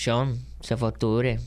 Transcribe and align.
Sean, 0.00 0.38
se 0.62 0.78
fue 0.78 0.88
octubre. 0.88 1.38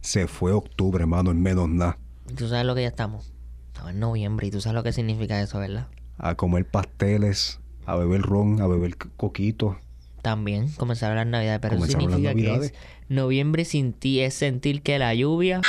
Se 0.00 0.26
fue 0.26 0.50
octubre, 0.50 1.02
hermano, 1.02 1.30
en 1.30 1.40
menos 1.40 1.68
nada. 1.68 1.98
Tú 2.36 2.48
sabes 2.48 2.66
lo 2.66 2.74
que 2.74 2.82
ya 2.82 2.88
estamos. 2.88 3.32
Estamos 3.68 3.92
en 3.92 4.00
noviembre 4.00 4.48
y 4.48 4.50
tú 4.50 4.60
sabes 4.60 4.74
lo 4.74 4.82
que 4.82 4.92
significa 4.92 5.40
eso, 5.40 5.60
¿verdad? 5.60 5.86
A 6.18 6.34
comer 6.34 6.66
pasteles, 6.66 7.60
a 7.86 7.94
beber 7.94 8.22
ron, 8.22 8.60
a 8.60 8.66
beber 8.66 8.96
coquito. 8.96 9.78
También 10.20 10.68
comenzaron 10.70 11.14
las 11.14 11.28
navidades, 11.28 11.60
pero 11.60 11.76
eso 11.76 11.84
las 11.84 11.92
significa 11.92 12.34
que 12.34 12.54
es 12.56 12.74
noviembre 13.08 13.64
sin 13.64 13.92
ti 13.92 14.18
es 14.18 14.34
sentir 14.34 14.82
que 14.82 14.98
la 14.98 15.14
lluvia 15.14 15.60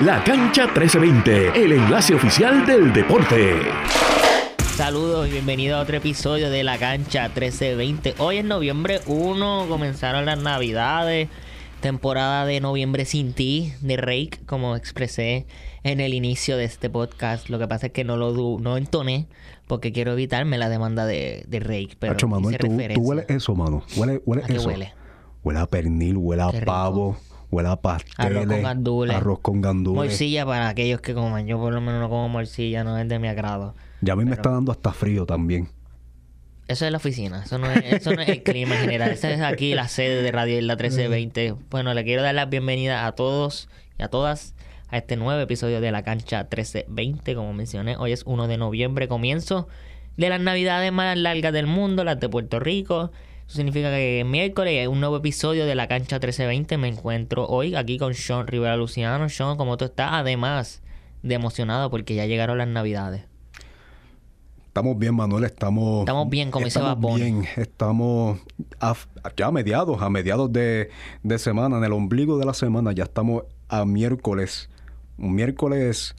La 0.00 0.24
Cancha 0.24 0.68
1320, 0.68 1.48
el 1.48 1.72
enlace 1.72 2.14
oficial 2.14 2.64
del 2.64 2.94
deporte. 2.94 3.56
Saludos 4.78 5.26
y 5.26 5.32
bienvenidos 5.32 5.76
a 5.76 5.82
otro 5.82 5.96
episodio 5.96 6.50
de 6.50 6.62
La 6.62 6.78
Cancha 6.78 7.24
1320. 7.30 8.14
Hoy 8.18 8.36
es 8.36 8.44
noviembre 8.44 9.00
1, 9.08 9.66
comenzaron 9.68 10.24
las 10.24 10.40
navidades, 10.40 11.28
temporada 11.80 12.46
de 12.46 12.60
noviembre 12.60 13.04
sin 13.04 13.32
ti, 13.32 13.72
de 13.80 13.96
Rake, 13.96 14.38
como 14.46 14.76
expresé 14.76 15.46
en 15.82 15.98
el 15.98 16.14
inicio 16.14 16.56
de 16.56 16.62
este 16.62 16.88
podcast. 16.90 17.48
Lo 17.48 17.58
que 17.58 17.66
pasa 17.66 17.86
es 17.86 17.92
que 17.92 18.04
no 18.04 18.16
lo 18.16 18.32
du- 18.32 18.60
no 18.60 18.76
entoné 18.76 19.26
porque 19.66 19.90
quiero 19.92 20.12
evitarme 20.12 20.58
la 20.58 20.68
demanda 20.68 21.06
de, 21.06 21.44
de 21.48 21.58
Rake. 21.58 21.96
Pero 21.98 22.12
Hacho, 22.12 22.28
hice 22.48 22.58
¿tú, 22.94 23.00
hueles 23.00 23.26
eso, 23.30 23.56
mano. 23.56 23.82
Huele, 23.96 24.22
huele 24.26 24.44
¿A 24.44 24.46
qué 24.46 24.52
eso. 24.58 24.68
huele? 24.68 24.94
Huele 25.42 25.58
a 25.58 25.66
pernil, 25.66 26.16
huele 26.18 26.42
a 26.42 26.52
pavo, 26.64 27.16
huele 27.50 27.68
a 27.68 27.74
pasteles. 27.74 28.16
Arroz 28.16 28.46
con 28.46 28.62
gandules. 28.62 29.16
Arroz 29.16 29.38
con 29.40 29.60
gandules. 29.60 29.96
Morcilla 29.96 30.46
para 30.46 30.68
aquellos 30.68 31.00
que 31.00 31.14
coman. 31.14 31.48
Yo 31.48 31.58
por 31.58 31.74
lo 31.74 31.80
menos 31.80 32.00
no 32.00 32.08
como 32.08 32.28
morcilla, 32.28 32.84
no 32.84 32.96
es 32.96 33.08
de 33.08 33.18
mi 33.18 33.26
agrado. 33.26 33.74
Ya 34.00 34.12
a 34.12 34.16
mí 34.16 34.24
me 34.24 34.32
está 34.32 34.50
dando 34.50 34.72
hasta 34.72 34.92
frío 34.92 35.26
también. 35.26 35.68
Eso 36.68 36.84
es 36.84 36.92
la 36.92 36.98
oficina, 36.98 37.44
eso 37.44 37.56
no 37.56 37.70
es, 37.70 37.82
eso 37.92 38.12
no 38.12 38.20
es 38.20 38.28
el 38.28 38.42
clima 38.42 38.74
en 38.74 38.82
general. 38.82 39.10
Esa 39.10 39.30
es 39.30 39.40
aquí 39.40 39.74
la 39.74 39.88
sede 39.88 40.22
de 40.22 40.30
Radio 40.30 40.58
Isla 40.58 40.74
1320. 40.74 41.54
Bueno, 41.70 41.94
le 41.94 42.04
quiero 42.04 42.22
dar 42.22 42.34
la 42.34 42.44
bienvenida 42.44 43.06
a 43.06 43.12
todos 43.12 43.70
y 43.98 44.02
a 44.02 44.08
todas 44.08 44.54
a 44.90 44.98
este 44.98 45.16
nuevo 45.16 45.40
episodio 45.40 45.80
de 45.80 45.90
la 45.90 46.02
cancha 46.02 46.40
1320. 46.40 47.34
Como 47.34 47.54
mencioné, 47.54 47.96
hoy 47.96 48.12
es 48.12 48.22
1 48.26 48.48
de 48.48 48.58
noviembre, 48.58 49.08
comienzo 49.08 49.66
de 50.18 50.28
las 50.28 50.40
navidades 50.40 50.92
más 50.92 51.16
largas 51.16 51.52
del 51.52 51.66
mundo, 51.66 52.04
las 52.04 52.20
de 52.20 52.28
Puerto 52.28 52.60
Rico. 52.60 53.12
Eso 53.46 53.56
significa 53.56 53.88
que 53.90 54.24
miércoles 54.26 54.78
hay 54.78 54.86
un 54.88 55.00
nuevo 55.00 55.16
episodio 55.16 55.64
de 55.64 55.74
la 55.74 55.88
cancha 55.88 56.16
1320. 56.16 56.76
Me 56.76 56.88
encuentro 56.88 57.46
hoy 57.46 57.76
aquí 57.76 57.96
con 57.96 58.12
Sean 58.12 58.46
Rivera 58.46 58.76
Luciano. 58.76 59.30
Sean, 59.30 59.56
¿cómo 59.56 59.78
tú 59.78 59.86
estás? 59.86 60.10
Además 60.12 60.82
de 61.22 61.34
emocionado 61.34 61.88
porque 61.90 62.14
ya 62.14 62.26
llegaron 62.26 62.58
las 62.58 62.68
navidades. 62.68 63.22
Estamos 64.78 64.96
bien, 64.96 65.12
Manuel. 65.16 65.42
Estamos. 65.42 66.00
Estamos 66.02 66.30
bien, 66.30 66.52
como 66.52 66.64
dice 66.64 66.78
estamos 66.78 67.16
bien. 67.16 67.44
Estamos 67.56 68.38
a- 68.80 68.94
ya 69.36 69.46
a 69.48 69.50
mediados, 69.50 70.00
a 70.00 70.08
mediados 70.08 70.52
de, 70.52 70.88
de 71.24 71.38
semana, 71.40 71.78
en 71.78 71.84
el 71.84 71.92
ombligo 71.92 72.38
de 72.38 72.46
la 72.46 72.54
semana. 72.54 72.92
Ya 72.92 73.02
estamos 73.02 73.42
a 73.68 73.84
miércoles. 73.84 74.70
Un 75.18 75.34
miércoles. 75.34 76.14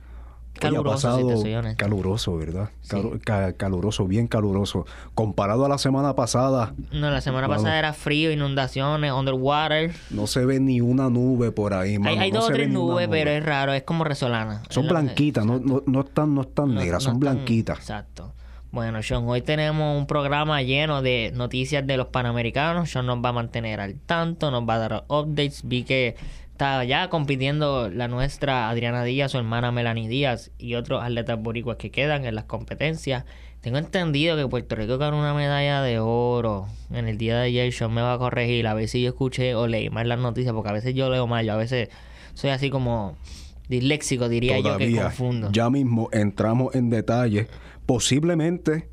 Caluroso, 0.60 1.18
si 1.18 1.26
te 1.26 1.38
soy 1.38 1.54
honesto. 1.56 1.78
caluroso, 1.78 2.36
¿verdad? 2.36 2.70
Sí. 2.82 2.90
Calu- 2.98 3.22
ca- 3.24 3.54
caluroso, 3.54 4.06
bien 4.08 4.28
caluroso. 4.28 4.86
Comparado 5.16 5.64
a 5.64 5.70
la 5.70 5.78
semana 5.78 6.16
pasada, 6.16 6.74
No, 6.92 7.10
la 7.12 7.22
semana 7.22 7.48
pasada 7.48 7.80
era 7.80 7.94
frío, 7.94 8.30
inundaciones, 8.30 9.14
underwater. 9.14 9.94
no 10.10 10.28
se 10.28 10.44
ve 10.46 10.60
ni 10.60 10.82
una 10.82 11.10
nube 11.10 11.52
por 11.54 11.74
ahí, 11.74 11.98
mano. 11.98 12.20
hay 12.20 12.32
No 12.32 12.40
dos 12.42 12.50
o 12.50 12.52
tres 12.54 12.68
nubes, 12.68 13.08
nube. 13.08 13.18
pero 13.20 13.32
es 13.32 13.46
raro, 13.46 13.72
es 13.72 13.84
como 13.84 14.04
resolana. 14.04 14.64
Son 14.70 14.86
blanquitas, 14.86 15.46
no, 15.46 15.60
no, 15.60 15.82
no 15.86 16.02
están, 16.02 16.36
no 16.36 16.42
están 16.42 16.76
negras, 16.76 17.04
son 17.04 17.22
blanquitas. 17.22 17.78
Exacto. 17.80 18.34
Bueno, 18.72 19.02
Sean, 19.02 19.28
hoy 19.28 19.42
tenemos 19.42 19.98
un 19.98 20.06
programa 20.06 20.62
lleno 20.62 21.02
de 21.02 21.32
noticias 21.34 21.86
de 21.88 21.98
los 21.98 22.08
panamericanos. 22.08 22.92
Sean 22.92 23.08
nos 23.08 23.18
va 23.18 23.30
a 23.30 23.34
mantener 23.34 23.80
al 23.80 23.96
tanto, 23.96 24.52
nos 24.52 24.68
va 24.70 24.76
a 24.76 24.78
dar 24.78 25.06
updates. 25.08 25.62
Vi 25.64 25.84
que 25.84 26.16
está 26.52 26.84
ya 26.84 27.10
compitiendo 27.10 27.90
la 27.90 28.08
nuestra 28.08 28.70
Adriana 28.70 29.04
Díaz, 29.04 29.32
su 29.32 29.40
hermana 29.40 29.72
Melanie 29.72 30.08
Díaz 30.08 30.52
y 30.60 30.76
otros 30.76 31.02
atletas 31.04 31.42
boricuas 31.42 31.78
que 31.78 31.90
quedan 31.90 32.26
en 32.26 32.36
las 32.36 32.44
competencias. 32.44 33.26
Tengo 33.62 33.80
entendido 33.80 34.38
que 34.38 34.48
Puerto 34.48 34.76
Rico 34.76 35.00
ganó 35.00 35.18
una 35.18 35.34
medalla 35.34 35.82
de 35.82 35.98
oro 36.00 36.68
en 36.92 37.08
el 37.08 37.18
día 37.18 37.38
de 37.38 37.48
ayer. 37.48 37.74
Sean 37.74 37.92
me 37.92 38.04
va 38.04 38.14
a 38.14 38.18
corregir 38.20 38.68
a 38.68 38.76
ver 38.76 38.88
si 38.88 39.02
yo 39.02 39.10
escuché 39.10 39.56
o 39.56 39.66
leí 39.66 39.90
mal 39.90 40.08
las 40.08 40.20
noticias, 40.20 40.54
porque 40.54 40.70
a 40.70 40.74
veces 40.74 40.94
yo 40.94 41.10
leo 41.10 41.26
mal, 41.26 41.44
yo 41.44 41.54
a 41.54 41.58
veces 41.58 41.90
soy 42.36 42.52
así 42.52 42.70
como 42.70 43.18
disléxico, 43.68 44.30
diría 44.30 44.60
yo 44.60 44.78
que 44.78 44.96
confundo. 44.96 45.50
ya 45.52 45.72
mismo 45.72 46.10
entramos 46.12 46.76
en 46.76 46.92
detalle. 46.92 47.48
Posiblemente, 47.90 48.90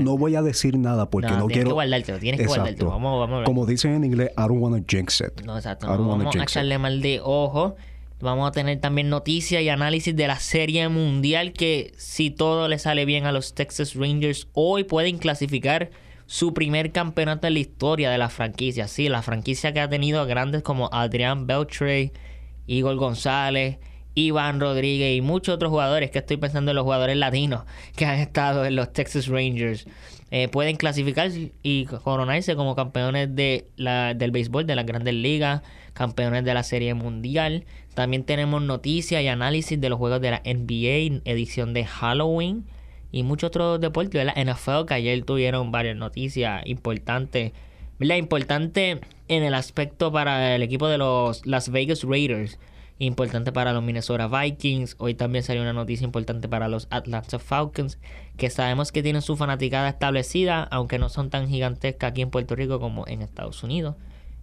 no, 0.00 0.16
voy 0.16 0.34
a 0.36 0.42
decir 0.42 0.76
nada 0.78 1.10
porque 1.10 1.28
No, 1.28 1.38
no, 1.40 1.46
tienes 1.46 1.54
quiero. 1.56 1.68
que 1.70 1.74
guardártelo, 1.74 2.18
tienes 2.18 2.40
que 2.40 2.46
guardártelo. 2.46 2.90
Vamos- 2.90 3.20
vamos 3.20 3.34
a 3.34 3.38
ver. 3.38 3.44
Como 3.46 3.66
dicen 3.66 3.94
en 3.94 4.04
inglés, 4.04 4.30
I 4.36 4.40
don't 4.42 4.60
want 4.62 4.76
to 4.76 4.84
jinx 4.96 5.20
it. 5.20 5.44
No, 5.44 5.56
exacto. 5.56 5.86
No 5.86 6.08
vamos 6.08 6.34
a 6.36 6.42
echarle 6.42 6.78
mal 6.78 7.00
de 7.02 7.20
ojo. 7.22 7.76
Vamos 8.20 8.48
a 8.48 8.52
tener 8.52 8.80
también 8.80 9.08
noticias 9.08 9.62
y 9.62 9.68
análisis 9.68 10.14
de 10.14 10.26
la 10.28 10.38
serie 10.38 10.88
mundial 10.88 11.52
que 11.52 11.92
si 11.96 12.30
todo 12.30 12.68
le 12.68 12.78
sale 12.78 13.04
bien 13.04 13.26
a 13.26 13.32
los 13.32 13.52
Texas 13.54 13.94
Rangers, 13.94 14.46
hoy 14.52 14.84
pueden 14.84 15.18
clasificar 15.18 15.90
su 16.26 16.54
primer 16.54 16.92
campeonato 16.92 17.48
en 17.48 17.54
la 17.54 17.58
historia 17.58 18.10
de 18.10 18.18
la 18.18 18.28
franquicia. 18.28 18.86
Sí, 18.86 19.08
la 19.08 19.22
franquicia 19.22 19.72
que 19.72 19.80
ha 19.80 19.88
tenido 19.88 20.20
a 20.20 20.24
grandes 20.24 20.62
como 20.62 20.88
Adrián 20.92 21.48
Beltre, 21.48 22.12
Igor 22.66 22.94
González, 22.96 23.78
Iván 24.14 24.60
Rodríguez 24.60 25.16
y 25.16 25.20
muchos 25.20 25.54
otros 25.54 25.70
jugadores 25.70 26.10
que 26.10 26.18
estoy 26.18 26.36
pensando 26.36 26.70
en 26.70 26.76
los 26.76 26.84
jugadores 26.84 27.16
latinos 27.16 27.64
que 27.96 28.04
han 28.04 28.18
estado 28.18 28.64
en 28.64 28.76
los 28.76 28.92
Texas 28.92 29.26
Rangers. 29.26 29.86
Eh, 30.30 30.48
pueden 30.48 30.76
clasificar 30.76 31.30
y 31.62 31.84
coronarse 31.84 32.56
como 32.56 32.74
campeones 32.74 33.34
de 33.36 33.66
la, 33.76 34.14
del 34.14 34.30
béisbol 34.30 34.66
de 34.66 34.76
las 34.76 34.86
grandes 34.86 35.12
ligas, 35.12 35.60
campeones 35.92 36.44
de 36.44 36.54
la 36.54 36.62
Serie 36.62 36.94
Mundial. 36.94 37.64
También 37.94 38.24
tenemos 38.24 38.62
noticias 38.62 39.22
y 39.22 39.28
análisis 39.28 39.78
de 39.78 39.88
los 39.90 39.98
juegos 39.98 40.22
de 40.22 40.30
la 40.30 40.42
NBA, 40.44 41.20
edición 41.30 41.74
de 41.74 41.84
Halloween 41.84 42.64
y 43.10 43.24
muchos 43.24 43.48
otros 43.48 43.78
deportes 43.78 44.12
de 44.12 44.24
la 44.24 44.32
NFL 44.32 44.86
que 44.88 44.94
ayer 44.94 45.22
tuvieron 45.24 45.70
varias 45.70 45.96
noticias 45.96 46.62
importantes. 46.64 47.52
¿Verdad? 47.98 48.16
Importante 48.16 49.00
en 49.28 49.42
el 49.42 49.52
aspecto 49.52 50.10
para 50.10 50.54
el 50.56 50.62
equipo 50.62 50.88
de 50.88 50.96
los 50.96 51.46
Las 51.46 51.70
Vegas 51.70 52.04
Raiders. 52.04 52.58
Importante 53.02 53.50
para 53.50 53.72
los 53.72 53.82
Minnesota 53.82 54.28
Vikings. 54.28 54.94
Hoy 54.98 55.14
también 55.14 55.42
salió 55.42 55.60
una 55.60 55.72
noticia 55.72 56.04
importante 56.04 56.48
para 56.48 56.68
los 56.68 56.86
Atlanta 56.88 57.40
Falcons. 57.40 57.98
Que 58.36 58.48
sabemos 58.48 58.92
que 58.92 59.02
tienen 59.02 59.22
su 59.22 59.36
fanaticada 59.36 59.88
establecida. 59.88 60.62
Aunque 60.62 61.00
no 61.00 61.08
son 61.08 61.28
tan 61.28 61.48
gigantescas 61.48 62.12
aquí 62.12 62.22
en 62.22 62.30
Puerto 62.30 62.54
Rico 62.54 62.78
como 62.78 63.04
en 63.08 63.22
Estados 63.22 63.64
Unidos. 63.64 63.96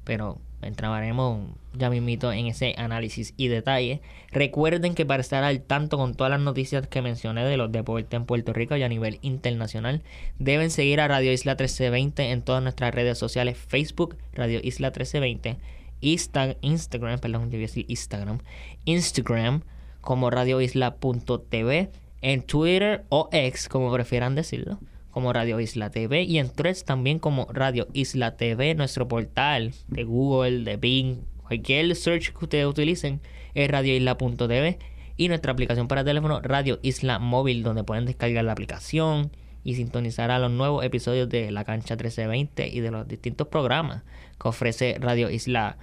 Pero 0.04 0.42
entraremos 0.62 1.52
ya 1.74 1.90
mismito 1.90 2.34
en 2.34 2.48
ese 2.48 2.76
análisis 2.78 3.34
y 3.38 3.48
detalle. 3.48 4.02
Recuerden 4.30 4.94
que 4.94 5.06
para 5.06 5.22
estar 5.22 5.46
al 5.46 5.62
tanto 5.62 5.98
con 5.98 6.14
todas 6.14 6.32
las 6.32 6.42
noticias 6.42 6.86
que 6.86 7.02
mencioné 7.02 7.46
de 7.46 7.56
los 7.56 7.72
deportes 7.72 8.12
en 8.12 8.26
Puerto 8.26 8.52
Rico 8.52 8.76
y 8.76 8.84
a 8.84 8.90
nivel 8.90 9.20
internacional, 9.22 10.02
deben 10.38 10.70
seguir 10.70 11.00
a 11.00 11.08
Radio 11.08 11.32
Isla 11.32 11.54
1320 11.54 12.32
en 12.32 12.42
todas 12.42 12.62
nuestras 12.62 12.94
redes 12.94 13.18
sociales, 13.18 13.58
Facebook, 13.58 14.18
Radio 14.34 14.60
Isla 14.62 14.90
1320, 14.90 15.79
Insta- 16.02 16.58
Instagram, 16.62 17.20
perdón, 17.20 17.50
yo 17.52 17.58
iba 17.58 17.66
a 17.66 17.68
decir 17.68 17.86
Instagram, 17.88 18.40
Instagram 18.86 19.62
como 20.02 20.30
radioisla.tv, 20.30 21.90
en 22.22 22.42
Twitter 22.44 23.06
o 23.10 23.30
X, 23.32 23.70
como 23.70 23.92
prefieran 23.92 24.36
decirlo, 24.36 24.80
como 25.12 25.34
Radio 25.34 25.60
Isla 25.60 25.90
TV 25.90 26.24
y 26.24 26.38
en 26.40 26.50
Threads 26.50 26.86
también 26.86 27.20
como 27.20 27.48
Radio 27.52 27.88
Isla 27.94 28.36
TV, 28.38 28.76
nuestro 28.76 29.08
portal 29.08 29.74
de 29.88 30.04
Google, 30.04 30.64
de 30.64 30.78
Bing, 30.78 31.20
cualquier 31.48 31.96
search 31.96 32.32
que 32.34 32.46
ustedes 32.46 32.66
utilicen 32.66 33.22
es 33.54 33.70
radioisla.tv 33.70 34.78
y 35.18 35.28
nuestra 35.28 35.52
aplicación 35.52 35.88
para 35.88 36.04
teléfono 36.04 36.40
Radio 36.42 36.80
Isla 36.82 37.20
Móvil 37.20 37.64
donde 37.64 37.84
pueden 37.84 38.06
descargar 38.06 38.46
la 38.46 38.52
aplicación 38.54 39.32
y 39.64 39.76
sintonizar 39.76 40.32
a 40.32 40.40
los 40.40 40.52
nuevos 40.52 40.84
episodios 40.86 41.30
de 41.30 41.52
La 41.52 41.66
Cancha 41.66 41.96
1320 41.96 42.68
y 42.68 42.80
de 42.80 42.92
los 42.92 43.08
distintos 43.08 43.48
programas 43.48 44.04
que 44.42 44.48
ofrece 44.48 44.98
Radio 45.00 45.30
Isla 45.30 45.78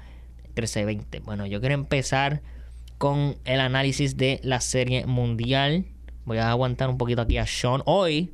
1320. 0.57 1.21
Bueno, 1.21 1.47
yo 1.47 1.61
quiero 1.61 1.75
empezar 1.75 2.43
con 2.99 3.37
el 3.45 3.61
análisis 3.61 4.17
de 4.17 4.41
la 4.43 4.61
serie 4.61 5.07
mundial. 5.07 5.85
Voy 6.25 6.39
a 6.39 6.51
aguantar 6.51 6.89
un 6.89 6.99
poquito 6.99 7.23
aquí 7.23 7.39
a 7.39 7.47
Sean. 7.47 7.83
Hoy, 7.85 8.33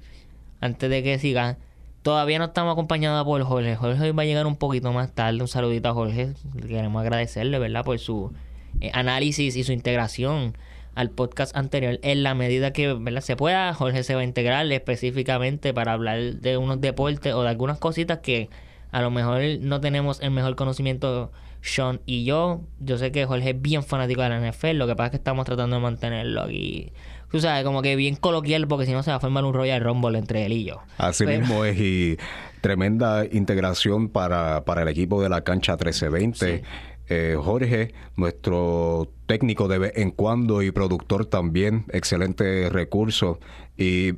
antes 0.61 0.88
de 0.88 1.02
que 1.02 1.19
siga, 1.19 1.58
todavía 2.02 2.38
no 2.38 2.46
estamos 2.46 2.72
acompañados 2.72 3.25
por 3.25 3.43
Jorge. 3.43 3.76
Jorge 3.76 4.02
hoy 4.02 4.11
va 4.12 4.22
a 4.22 4.26
llegar 4.26 4.46
un 4.46 4.56
poquito 4.56 4.93
más 4.93 5.12
tarde. 5.12 5.40
Un 5.40 5.49
saludito 5.49 5.88
a 5.88 5.94
Jorge. 5.94 6.34
Queremos 6.67 7.00
agradecerle, 7.00 7.58
¿verdad? 7.58 7.84
Por 7.84 7.99
su 7.99 8.32
eh, 8.81 8.90
análisis 8.94 9.56
y 9.56 9.64
su 9.64 9.72
integración 9.72 10.56
al 10.94 11.11
podcast 11.11 11.56
anterior. 11.56 11.99
En 12.03 12.23
la 12.23 12.35
medida 12.35 12.73
que 12.73 12.93
¿verdad? 12.94 13.21
se 13.23 13.37
pueda, 13.37 13.73
Jorge 13.75 14.03
se 14.03 14.15
va 14.15 14.21
a 14.21 14.25
integrar 14.25 14.71
específicamente 14.71 15.73
para 15.75 15.93
hablar 15.93 16.19
de 16.21 16.56
unos 16.56 16.81
deportes 16.81 17.33
o 17.35 17.43
de 17.43 17.49
algunas 17.49 17.79
cositas 17.79 18.19
que 18.19 18.49
A 18.91 19.00
lo 19.00 19.11
mejor 19.11 19.41
no 19.61 19.81
tenemos 19.81 20.21
el 20.21 20.31
mejor 20.33 20.55
conocimiento 20.55 21.33
Sean 21.62 22.00
y 22.05 22.25
yo. 22.25 22.61
Yo 22.81 22.99
sé 22.99 23.11
que 23.12 23.25
Jorge 23.25 23.50
es 23.50 23.62
bien 23.62 23.83
fanático 23.83 24.21
de 24.23 24.29
la 24.29 24.39
NFL. 24.50 24.73
Lo 24.77 24.87
que 24.87 24.94
pasa 24.97 25.06
es 25.06 25.11
que 25.12 25.17
estamos 25.17 25.47
tratando 25.47 25.77
de 25.77 25.83
mantenerlo 25.83 26.43
aquí. 26.43 26.93
Tú 27.31 27.41
sabes, 27.41 27.65
como 27.65 27.81
que 27.81 27.97
bien 27.97 28.17
coloquial, 28.17 28.69
porque 28.69 28.85
si 28.85 28.93
no 28.93 29.03
se 29.03 29.11
va 29.11 29.17
a 29.17 29.21
formar 29.21 29.44
un 29.47 29.55
Royal 29.55 29.81
Rumble 29.81 30.19
entre 30.19 30.44
él 30.44 30.53
y 30.53 30.65
yo. 30.65 30.83
Así 30.99 31.25
Pero- 31.25 31.41
mismo 31.41 31.65
es 31.65 31.79
y 31.81 32.19
tremenda 32.61 33.25
integración 33.25 34.09
para, 34.09 34.65
para 34.65 34.83
el 34.83 34.89
equipo 34.89 35.23
de 35.23 35.29
la 35.31 35.41
cancha 35.43 35.73
1320. 35.73 36.59
Sí. 36.59 36.62
Eh, 37.08 37.37
Jorge, 37.38 37.93
nuestro 38.16 39.10
técnico 39.26 39.69
de 39.69 39.78
vez 39.78 39.93
en 39.96 40.10
cuando 40.10 40.62
y 40.62 40.70
productor 40.70 41.26
también, 41.26 41.84
excelente 41.93 42.69
recurso 42.70 43.38
y 43.76 44.14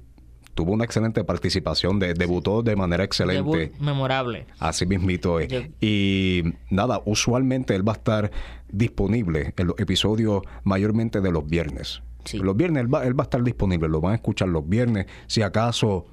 tuvo 0.54 0.72
una 0.72 0.84
excelente 0.84 1.24
participación, 1.24 1.98
de, 1.98 2.14
debutó 2.14 2.62
de 2.62 2.76
manera 2.76 3.02
excelente. 3.02 3.58
Debut 3.58 3.78
memorable. 3.80 4.46
Así 4.60 4.86
mismito 4.86 5.40
es. 5.40 5.48
Yo- 5.48 5.62
Y 5.80 6.42
nada, 6.70 7.02
usualmente 7.06 7.74
él 7.74 7.86
va 7.86 7.92
a 7.92 7.96
estar 7.96 8.30
disponible 8.70 9.54
en 9.56 9.66
los 9.68 9.78
episodios 9.78 10.42
mayormente 10.62 11.20
de 11.20 11.32
los 11.32 11.46
viernes. 11.46 12.02
Sí. 12.24 12.38
Los 12.38 12.56
viernes 12.56 12.82
él 12.82 12.94
va, 12.94 13.04
él 13.04 13.18
va 13.18 13.24
a 13.24 13.26
estar 13.26 13.42
disponible, 13.42 13.88
lo 13.88 14.00
van 14.00 14.12
a 14.12 14.14
escuchar 14.16 14.48
los 14.48 14.66
viernes, 14.68 15.06
si 15.26 15.42
acaso 15.42 16.06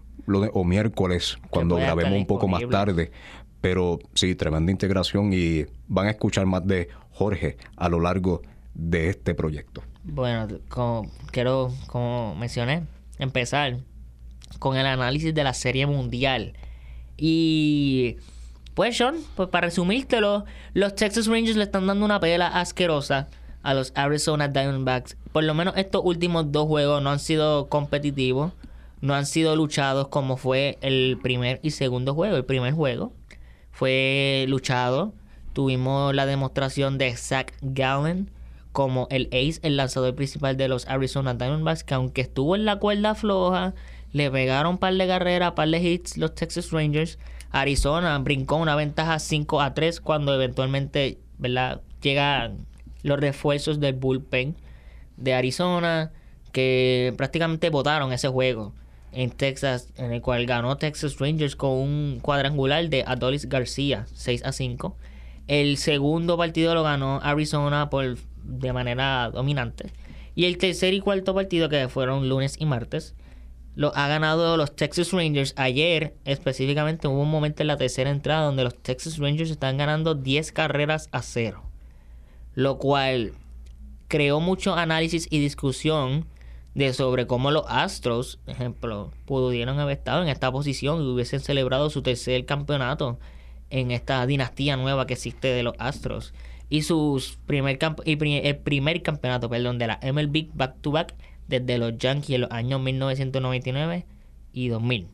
o 0.54 0.64
miércoles, 0.64 1.38
cuando 1.50 1.76
grabemos 1.88 2.12
un 2.20 2.28
poco 2.28 2.48
más 2.48 2.62
tarde. 2.70 3.12
Pero 3.62 4.00
sí, 4.16 4.36
tremenda 4.36 4.72
integración 4.72 5.32
y 5.34 5.66
van 5.88 6.08
a 6.08 6.12
escuchar 6.12 6.46
más 6.46 6.66
de 6.66 6.90
Jorge 7.12 7.58
a 7.78 7.90
lo 7.90 8.00
largo 8.00 8.42
de 8.74 9.10
este 9.10 9.36
proyecto. 9.36 9.84
Bueno, 10.04 10.48
como 10.68 11.10
quiero, 11.32 11.72
como 11.88 12.36
mencioné, 12.36 12.84
empezar 13.20 13.78
con 14.60 14.78
el 14.78 14.86
análisis 14.86 15.34
de 15.34 15.44
la 15.44 15.54
serie 15.54 15.86
mundial. 15.86 16.54
Y 17.18 18.18
pues, 18.74 18.98
Sean, 18.98 19.16
pues 19.36 19.50
para 19.50 19.68
resumírtelo, 19.68 20.46
los 20.74 20.96
Texas 20.96 21.28
Rangers 21.28 21.56
le 21.56 21.64
están 21.64 21.86
dando 21.86 22.04
una 22.06 22.20
pela 22.20 22.48
asquerosa 22.48 23.28
a 23.62 23.74
los 23.76 23.92
Arizona 23.96 24.48
Diamondbacks. 24.48 25.18
Por 25.32 25.44
lo 25.44 25.54
menos 25.54 25.76
estos 25.78 26.02
últimos 26.04 26.52
dos 26.52 26.68
juegos 26.68 27.02
no 27.04 27.12
han 27.12 27.20
sido 27.20 27.70
competitivos, 27.70 28.54
no 29.02 29.14
han 29.14 29.26
sido 29.26 29.56
luchados 29.56 30.08
como 30.08 30.36
fue 30.38 30.78
el 30.82 31.20
primer 31.22 31.60
y 31.62 31.72
segundo 31.72 32.16
juego. 32.16 32.38
El 32.38 32.46
primer 32.46 32.74
juego 32.74 33.14
fue 33.72 34.46
luchado. 34.48 35.14
Tuvimos 35.54 36.14
la 36.16 36.26
demostración 36.26 36.98
de 36.98 37.16
Zach 37.16 37.54
Gallen 37.62 38.30
como 38.72 39.08
el 39.10 39.28
ace, 39.28 39.60
el 39.64 39.76
lanzador 39.76 40.16
principal 40.16 40.56
de 40.56 40.68
los 40.68 40.88
Arizona 40.88 41.34
Diamondbacks, 41.34 41.84
que 41.84 41.94
aunque 41.94 42.22
estuvo 42.22 42.56
en 42.56 42.66
la 42.66 42.78
cuerda 42.78 43.16
floja, 43.16 43.74
le 44.14 44.32
pegaron 44.32 44.78
par 44.78 44.94
de 44.94 45.08
carreras, 45.08 45.54
par 45.54 45.70
de 45.70 45.80
hits 45.80 46.18
los 46.18 46.36
Texas 46.36 46.72
Rangers. 46.72 47.20
Arizona 47.52 48.18
brincó 48.20 48.56
una 48.56 48.76
ventaja 48.76 49.20
5 49.20 49.62
a 49.62 49.74
3 49.74 50.00
cuando 50.00 50.34
eventualmente 50.34 51.18
¿verdad? 51.38 51.82
llegan 52.02 52.66
los 53.04 53.20
refuerzos 53.20 53.80
del 53.80 53.96
bullpen 53.96 54.56
de 55.18 55.34
Arizona 55.34 56.12
que 56.54 57.14
prácticamente 57.18 57.70
votaron 57.70 58.14
ese 58.14 58.30
juego 58.30 58.74
en 59.12 59.32
Texas, 59.32 59.92
en 59.98 60.14
el 60.14 60.22
cual 60.22 60.46
ganó 60.46 60.78
Texas 60.78 61.20
Rangers 61.20 61.56
con 61.56 61.72
un 61.72 62.20
cuadrangular 62.22 62.90
de 62.90 63.04
Adolis 63.06 63.48
García, 63.50 64.06
6 64.14 64.44
a 64.46 64.52
5. 64.52 64.96
El 65.48 65.78
segundo 65.78 66.38
partido 66.38 66.74
lo 66.74 66.84
ganó 66.84 67.20
Arizona 67.22 67.90
por, 67.90 68.18
de 68.44 68.74
manera 68.74 69.30
dominante. 69.32 69.92
Y 70.34 70.46
el 70.46 70.58
tercer 70.58 70.94
y 70.94 71.02
cuarto 71.02 71.36
partido, 71.36 71.68
que 71.68 71.90
fueron 71.90 72.30
lunes 72.30 72.56
y 72.60 72.66
martes, 72.66 73.16
lo 73.76 73.96
ha 73.96 74.08
ganado 74.08 74.58
los 74.58 74.76
Texas 74.76 75.12
Rangers. 75.12 75.54
Ayer, 75.58 76.16
específicamente, 76.26 77.08
hubo 77.08 77.22
un 77.22 77.32
momento 77.32 77.64
en 77.64 77.68
la 77.68 77.78
tercera 77.78 78.10
entrada 78.10 78.46
donde 78.46 78.64
los 78.64 78.78
Texas 78.78 79.18
Rangers 79.18 79.52
están 79.52 79.78
ganando 79.78 80.16
10 80.16 80.52
carreras 80.52 81.10
a 81.12 81.22
cero. 81.22 81.64
Lo 82.54 82.78
cual 82.78 83.34
creó 84.08 84.40
mucho 84.40 84.76
análisis 84.76 85.28
y 85.30 85.40
discusión 85.40 86.26
de 86.74 86.94
sobre 86.94 87.28
cómo 87.28 87.52
los 87.52 87.66
Astros, 87.68 88.40
ejemplo, 88.48 89.12
pudieron 89.26 89.80
haber 89.80 89.98
estado 89.98 90.24
en 90.24 90.30
esta 90.30 90.52
posición 90.52 91.02
y 91.02 91.08
hubiesen 91.08 91.40
celebrado 91.40 91.90
su 91.90 92.02
tercer 92.02 92.46
campeonato 92.46 93.20
en 93.70 93.92
esta 93.92 94.26
dinastía 94.26 94.78
nueva 94.78 95.08
que 95.08 95.14
existe 95.14 95.50
de 95.50 95.64
los 95.64 95.76
Astros 95.80 96.34
y 96.70 96.84
sus 96.84 97.38
primer 97.46 97.78
y 98.06 98.38
el 98.48 98.58
primer 98.58 99.02
campeonato, 99.02 99.50
perdón, 99.50 99.78
de 99.78 99.88
la 99.88 100.00
MLB 100.02 100.48
back 100.54 100.76
to 100.82 100.92
back 100.92 101.16
desde 101.48 101.78
los 101.78 101.98
Yankees 101.98 102.36
en 102.36 102.42
los 102.42 102.52
años 102.52 102.80
1999 102.80 104.06
y 104.54 104.70
2000. 104.70 105.08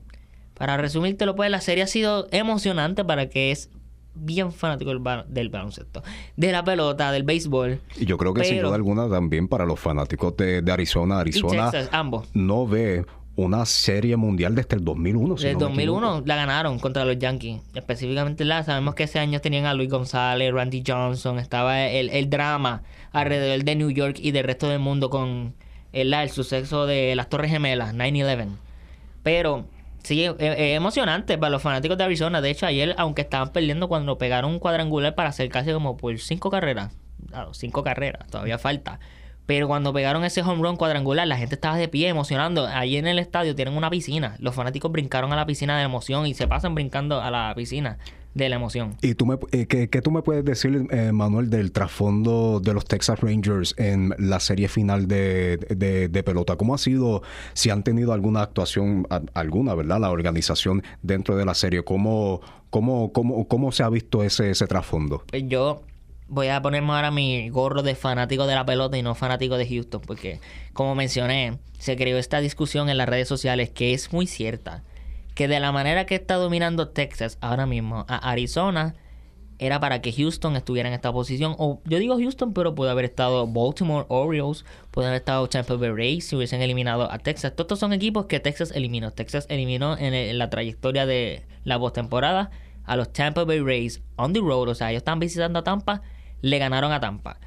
Para 0.53 0.77
resumírtelo, 0.77 1.35
pues 1.35 1.49
la 1.49 1.61
serie 1.61 1.83
ha 1.83 1.87
sido 1.87 2.27
emocionante 2.31 3.03
para 3.03 3.29
que 3.29 3.51
es 3.51 3.71
bien 4.19 4.51
fanático 4.51 4.89
del, 4.89 4.99
ba- 4.99 5.25
del 5.27 5.49
baloncesto, 5.49 6.03
de 6.35 6.51
la 6.51 6.63
pelota, 6.63 7.11
del 7.11 7.23
béisbol 7.23 7.79
Y 7.97 8.05
yo 8.05 8.17
creo 8.17 8.33
que 8.33 8.43
sin 8.43 8.55
Pero- 8.57 8.67
duda 8.69 8.75
alguna 8.75 9.09
también 9.09 9.47
para 9.47 9.65
los 9.65 9.79
fanáticos 9.79 10.35
de, 10.37 10.61
de 10.61 10.71
Arizona. 10.71 11.15
y 11.17 11.19
Arizona 11.21 11.71
Texas, 11.71 11.89
ambos. 11.91 12.27
no 12.33 12.67
ve 12.67 13.05
una 13.35 13.65
serie 13.67 14.15
mundial 14.17 14.55
desde 14.55 14.77
el 14.77 14.83
2001. 14.83 15.37
si 15.37 15.43
Desde 15.43 15.53
no 15.53 15.59
me 15.59 15.65
2001 15.85 16.07
equivoco. 16.07 16.27
la 16.27 16.35
ganaron 16.37 16.79
contra 16.79 17.05
los 17.05 17.19
Yankees. 17.19 17.61
Específicamente 17.75 18.43
la 18.45 18.63
sabemos 18.63 18.95
que 18.95 19.03
ese 19.03 19.19
año 19.19 19.39
tenían 19.41 19.65
a 19.65 19.75
Luis 19.75 19.89
González, 19.89 20.51
Randy 20.51 20.83
Johnson, 20.85 21.37
estaba 21.37 21.85
el, 21.87 22.09
el 22.09 22.29
drama 22.31 22.81
alrededor 23.11 23.63
de 23.63 23.75
New 23.75 23.91
York 23.91 24.17
y 24.19 24.31
del 24.31 24.43
resto 24.43 24.67
del 24.69 24.79
mundo 24.79 25.11
con 25.11 25.53
el, 25.93 26.13
el 26.15 26.29
suceso 26.31 26.87
de 26.87 27.15
las 27.15 27.29
Torres 27.29 27.51
Gemelas, 27.51 27.93
9-11. 27.93 28.47
Pero 29.21 29.65
sí, 30.03 30.23
es, 30.23 30.35
es 30.39 30.75
emocionante 30.75 31.37
para 31.37 31.49
los 31.49 31.61
fanáticos 31.61 31.97
de 31.97 32.03
Arizona. 32.03 32.41
De 32.41 32.49
hecho, 32.49 32.65
ayer, 32.65 32.95
aunque 32.97 33.21
estaban 33.21 33.51
perdiendo 33.51 33.87
cuando 33.87 34.17
pegaron 34.17 34.51
un 34.51 34.59
cuadrangular 34.59 35.15
para 35.15 35.29
acercarse 35.29 35.73
como 35.73 35.97
por 35.97 36.17
cinco 36.19 36.49
carreras, 36.49 36.93
claro, 37.29 37.53
cinco 37.53 37.83
carreras, 37.83 38.27
todavía 38.29 38.57
falta. 38.57 38.99
Pero 39.47 39.69
cuando 39.69 39.93
pegaron 39.93 40.25
ese 40.25 40.41
home 40.41 40.61
run 40.61 40.75
cuadrangular, 40.75 41.25
la 41.25 41.37
gente 41.37 41.55
estaba 41.55 41.77
de 41.77 41.87
pie 41.87 42.09
emocionando. 42.09 42.67
Allí 42.67 42.97
en 42.97 43.07
el 43.07 43.17
estadio 43.17 43.55
tienen 43.55 43.77
una 43.77 43.89
piscina. 43.89 44.35
Los 44.39 44.53
fanáticos 44.53 44.91
brincaron 44.91 45.31
a 45.31 45.37
la 45.37 45.45
piscina 45.45 45.77
de 45.77 45.85
emoción 45.85 46.27
y 46.27 46.33
se 46.33 46.47
pasan 46.47 46.75
brincando 46.75 47.21
a 47.21 47.31
la 47.31 47.53
piscina 47.55 47.97
de 48.37 48.49
la 48.49 48.55
emoción. 48.55 48.95
¿Y 49.01 49.15
tú 49.15 49.25
me, 49.25 49.37
eh, 49.51 49.65
¿qué, 49.67 49.89
qué 49.89 50.01
tú 50.01 50.11
me 50.11 50.21
puedes 50.21 50.45
decir, 50.45 50.87
eh, 50.91 51.11
Manuel, 51.11 51.49
del 51.49 51.71
trasfondo 51.71 52.59
de 52.59 52.73
los 52.73 52.85
Texas 52.85 53.19
Rangers 53.19 53.73
en 53.77 54.13
la 54.17 54.39
serie 54.39 54.67
final 54.67 55.07
de, 55.07 55.57
de- 55.57 56.07
de 56.07 56.23
pelota? 56.23 56.55
¿Cómo 56.55 56.75
ha 56.75 56.77
sido, 56.77 57.23
si 57.53 57.69
han 57.69 57.83
tenido 57.83 58.13
alguna 58.13 58.41
actuación, 58.41 59.05
a- 59.09 59.21
alguna, 59.33 59.73
¿verdad? 59.75 59.99
La 59.99 60.11
organización 60.11 60.83
dentro 61.01 61.35
de 61.35 61.45
la 61.45 61.53
serie. 61.53 61.83
¿Cómo, 61.83 62.41
cómo, 62.69 63.11
cómo, 63.11 63.47
cómo 63.47 63.71
se 63.71 63.83
ha 63.83 63.89
visto 63.89 64.23
ese, 64.23 64.51
ese 64.51 64.67
trasfondo? 64.67 65.23
Pues 65.29 65.43
yo 65.47 65.81
voy 66.29 66.47
a 66.49 66.61
ponerme 66.61 66.91
ahora 66.93 67.09
mi 67.09 67.49
gorro 67.49 67.83
de 67.83 67.95
fanático 67.95 68.45
de 68.47 68.55
la 68.55 68.65
pelota 68.65 68.97
y 68.97 69.01
no 69.01 69.15
fanático 69.15 69.57
de 69.57 69.67
Houston, 69.67 70.01
porque 70.05 70.39
como 70.73 70.93
mencioné, 70.93 71.57
se 71.79 71.95
creó 71.95 72.17
esta 72.17 72.39
discusión 72.41 72.89
en 72.89 72.97
las 72.97 73.07
redes 73.07 73.27
sociales 73.27 73.69
que 73.69 73.93
es 73.93 74.11
muy 74.13 74.27
cierta, 74.27 74.83
que 75.37 75.47
de 75.47 75.59
la 75.59 75.71
manera 75.71 76.07
que 76.07 76.15
está 76.15 76.33
dominando 76.33 76.87
Texas 76.87 77.37
ahora 77.41 77.67
mismo 77.67 78.05
a 78.07 78.31
Arizona, 78.31 78.95
era 79.59 79.79
para 79.79 80.01
que 80.01 80.11
Houston 80.11 80.55
estuviera 80.55 80.89
en 80.89 80.95
esta 80.95 81.13
posición. 81.13 81.53
O 81.59 81.79
yo 81.85 81.99
digo 81.99 82.17
Houston, 82.17 82.53
pero 82.53 82.73
puede 82.73 82.89
haber 82.89 83.05
estado 83.05 83.45
Baltimore 83.45 84.07
Orioles, 84.09 84.65
puede 84.89 85.09
haber 85.09 85.19
estado 85.19 85.47
Tampa 85.47 85.75
Bay 85.75 85.91
Rays 85.91 86.27
si 86.27 86.35
hubiesen 86.35 86.63
eliminado 86.63 87.11
a 87.11 87.19
Texas. 87.19 87.51
Todos 87.55 87.65
estos 87.65 87.79
son 87.79 87.93
equipos 87.93 88.25
que 88.25 88.39
Texas 88.39 88.71
eliminó. 88.73 89.13
Texas 89.13 89.45
eliminó 89.47 89.95
en, 89.95 90.15
en 90.15 90.39
la 90.39 90.49
trayectoria 90.49 91.05
de 91.05 91.45
la 91.63 91.77
postemporada 91.77 92.49
a 92.83 92.95
los 92.95 93.13
Tampa 93.13 93.43
Bay 93.43 93.59
Rays 93.59 94.01
on 94.15 94.33
the 94.33 94.39
road. 94.39 94.69
O 94.69 94.73
sea, 94.73 94.89
ellos 94.89 95.01
están 95.01 95.19
visitando 95.19 95.59
a 95.59 95.63
Tampa, 95.63 96.01
le 96.41 96.57
ganaron 96.57 96.91
a 96.91 96.99
Tampa. 96.99 97.39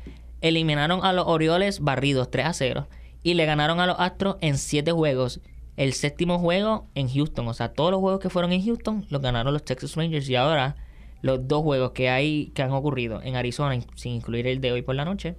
Eliminaron 0.43 1.05
a 1.05 1.13
los 1.13 1.27
Orioles 1.27 1.81
barridos 1.81 2.31
3 2.31 2.47
a 2.47 2.53
0 2.53 2.89
y 3.25 3.35
le 3.35 3.47
ganaron 3.47 3.81
a 3.81 3.87
los 3.87 3.99
Astros 3.99 4.37
en 4.43 4.59
7 4.59 4.93
juegos. 4.93 5.41
El 5.81 5.95
séptimo 5.95 6.39
juego 6.39 6.89
en 6.95 7.09
Houston, 7.09 7.49
o 7.49 7.55
sea, 7.55 7.73
todos 7.73 7.91
los 7.91 8.01
juegos 8.01 8.21
que 8.21 8.29
fueron 8.29 8.53
en 8.53 8.63
Houston 8.63 9.07
los 9.09 9.23
ganaron 9.23 9.55
los 9.55 9.65
Texas 9.65 9.97
Rangers 9.97 10.29
y 10.29 10.37
ahora 10.37 10.77
los 11.23 11.49
dos 11.49 11.63
juegos 11.63 11.93
que 11.93 12.11
hay 12.11 12.49
que 12.55 12.61
han 12.63 12.73
ocurrido 12.73 13.23
en 13.23 13.35
Arizona, 13.35 13.75
in- 13.75 13.87
sin 13.95 14.13
incluir 14.13 14.47
el 14.47 14.61
de 14.61 14.73
hoy 14.73 14.83
por 14.83 14.95
la 14.95 15.07
noche, 15.07 15.37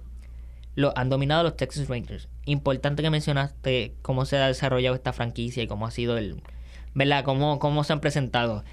lo 0.74 0.92
han 0.98 1.10
dominado 1.10 1.44
los 1.44 1.56
Texas 1.56 1.88
Rangers. 1.88 2.28
Importante 2.44 3.04
que 3.04 3.10
mencionaste 3.10 3.94
cómo 4.02 4.24
se 4.24 4.36
ha 4.36 4.48
desarrollado 4.48 4.96
esta 4.96 5.12
franquicia 5.12 5.62
y 5.62 5.68
cómo 5.68 5.86
ha 5.86 5.92
sido 5.92 6.18
el, 6.18 6.42
¿verdad? 6.92 7.22
Cómo, 7.24 7.60
cómo 7.60 7.84
se 7.84 7.92
han 7.92 8.00
presentado. 8.00 8.64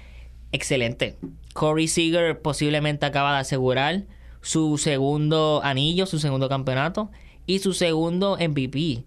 Excelente. 0.50 1.18
Corey 1.54 1.86
Seager 1.86 2.40
posiblemente 2.42 3.06
acaba 3.06 3.34
de 3.34 3.40
asegurar 3.42 4.06
su 4.40 4.76
segundo 4.76 5.60
anillo, 5.62 6.06
su 6.06 6.18
segundo 6.18 6.48
campeonato 6.48 7.12
y 7.46 7.60
su 7.60 7.74
segundo 7.74 8.36
MVP, 8.40 9.04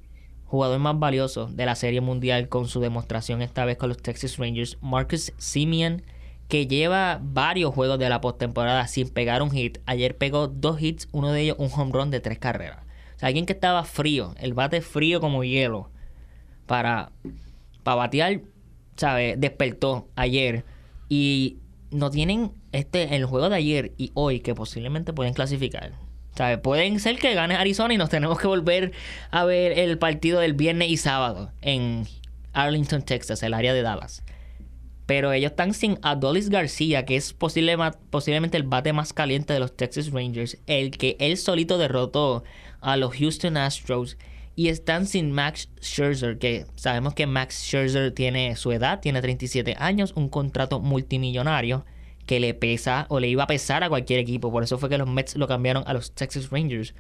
jugador 0.54 0.78
más 0.78 1.00
valioso 1.00 1.48
de 1.48 1.66
la 1.66 1.74
Serie 1.74 2.00
Mundial 2.00 2.48
con 2.48 2.68
su 2.68 2.80
demostración 2.80 3.42
esta 3.42 3.66
vez 3.66 3.76
con 3.76 3.90
los 3.90 3.98
Texas 3.98 4.38
Rangers, 4.38 4.78
Marcus 4.82 5.34
Simeon, 5.40 6.04
que 6.48 6.68
lleva 6.68 7.20
varios 7.24 7.74
juegos 7.74 7.98
de 7.98 8.08
la 8.08 8.22
postemporada 8.22 8.86
sin 8.86 9.10
pegar 9.10 9.42
un 9.42 9.50
hit. 9.50 9.80
Ayer 9.88 10.16
pegó 10.16 10.48
dos 10.48 10.80
hits, 10.80 11.10
uno 11.12 11.32
de 11.32 11.42
ellos 11.42 11.56
un 11.58 11.72
home 11.76 11.92
run 11.92 12.12
de 12.12 12.20
tres 12.20 12.38
carreras. 12.38 12.86
O 13.16 13.20
sea, 13.20 13.30
alguien 13.30 13.48
que 13.48 13.54
estaba 13.54 13.84
frío, 13.84 14.36
el 14.38 14.54
bate 14.54 14.82
frío 14.82 15.20
como 15.20 15.44
hielo, 15.44 15.90
para, 16.68 17.12
para 17.82 17.96
batear, 17.96 18.42
¿sabes? 18.96 19.40
Despertó 19.40 20.08
ayer. 20.16 20.66
Y 21.10 21.58
no 21.90 22.12
tienen 22.12 22.52
este 22.72 23.16
el 23.16 23.26
juego 23.26 23.50
de 23.50 23.56
ayer 23.56 23.94
y 23.98 24.12
hoy 24.14 24.40
que 24.42 24.54
posiblemente 24.54 25.14
pueden 25.14 25.34
clasificar. 25.34 25.94
¿Sabes? 26.36 26.58
Pueden 26.60 27.00
ser 27.00 27.18
que 27.18 27.36
gane 27.36 27.56
Arizona 27.56 27.94
y 27.94 27.98
nos 27.98 28.10
tenemos 28.10 28.40
que 28.40 28.48
volver 28.48 28.92
a 29.30 29.46
ver 29.46 29.78
el 29.78 30.00
partido 30.00 30.40
del 30.40 30.54
viernes 30.54 30.90
y 30.90 30.98
sábado 30.98 31.52
en 31.62 32.08
Arlington, 32.54 33.04
Texas, 33.04 33.44
el 33.44 33.54
área 33.54 33.74
de 33.74 33.84
Dallas. 33.84 34.24
Pero 35.06 35.32
ellos 35.32 35.52
están 35.52 35.74
sin 35.74 36.00
Adolis 36.02 36.50
García, 36.50 37.06
que 37.06 37.18
es 37.18 37.34
posiblemente 37.34 38.58
el 38.58 38.64
bate 38.64 38.94
más 38.94 39.14
caliente 39.14 39.54
de 39.54 39.60
los 39.60 39.76
Texas 39.76 40.12
Rangers, 40.12 40.58
el 40.66 40.92
que 40.92 41.18
él 41.20 41.38
solito 41.38 41.78
derrotó 41.78 42.44
a 42.82 42.98
los 42.98 43.16
Houston 43.16 43.58
Astros. 43.58 44.18
Y 44.56 44.70
están 44.70 45.08
sin 45.08 45.32
Max 45.32 45.70
Scherzer, 45.82 46.38
que 46.38 46.68
sabemos 46.76 47.16
que 47.16 47.26
Max 47.26 47.64
Scherzer 47.64 48.12
tiene 48.12 48.56
su 48.56 48.72
edad, 48.72 49.00
tiene 49.00 49.20
37 49.20 49.76
años, 49.80 50.14
un 50.16 50.30
contrato 50.30 50.80
multimillonario 50.80 51.86
que 52.26 52.40
le 52.40 52.54
pesa 52.54 53.06
o 53.10 53.20
le 53.20 53.28
iba 53.28 53.44
a 53.44 53.48
pesar 53.48 53.84
a 53.84 53.90
cualquier 53.90 54.20
equipo. 54.20 54.52
Por 54.52 54.64
eso 54.64 54.78
fue 54.78 54.90
que 54.90 54.98
los 54.98 55.08
Mets 55.08 55.36
lo 55.36 55.48
cambiaron 55.48 55.84
a 55.88 55.94
los 55.94 56.14
Texas 56.14 56.50
Rangers. 56.50 56.94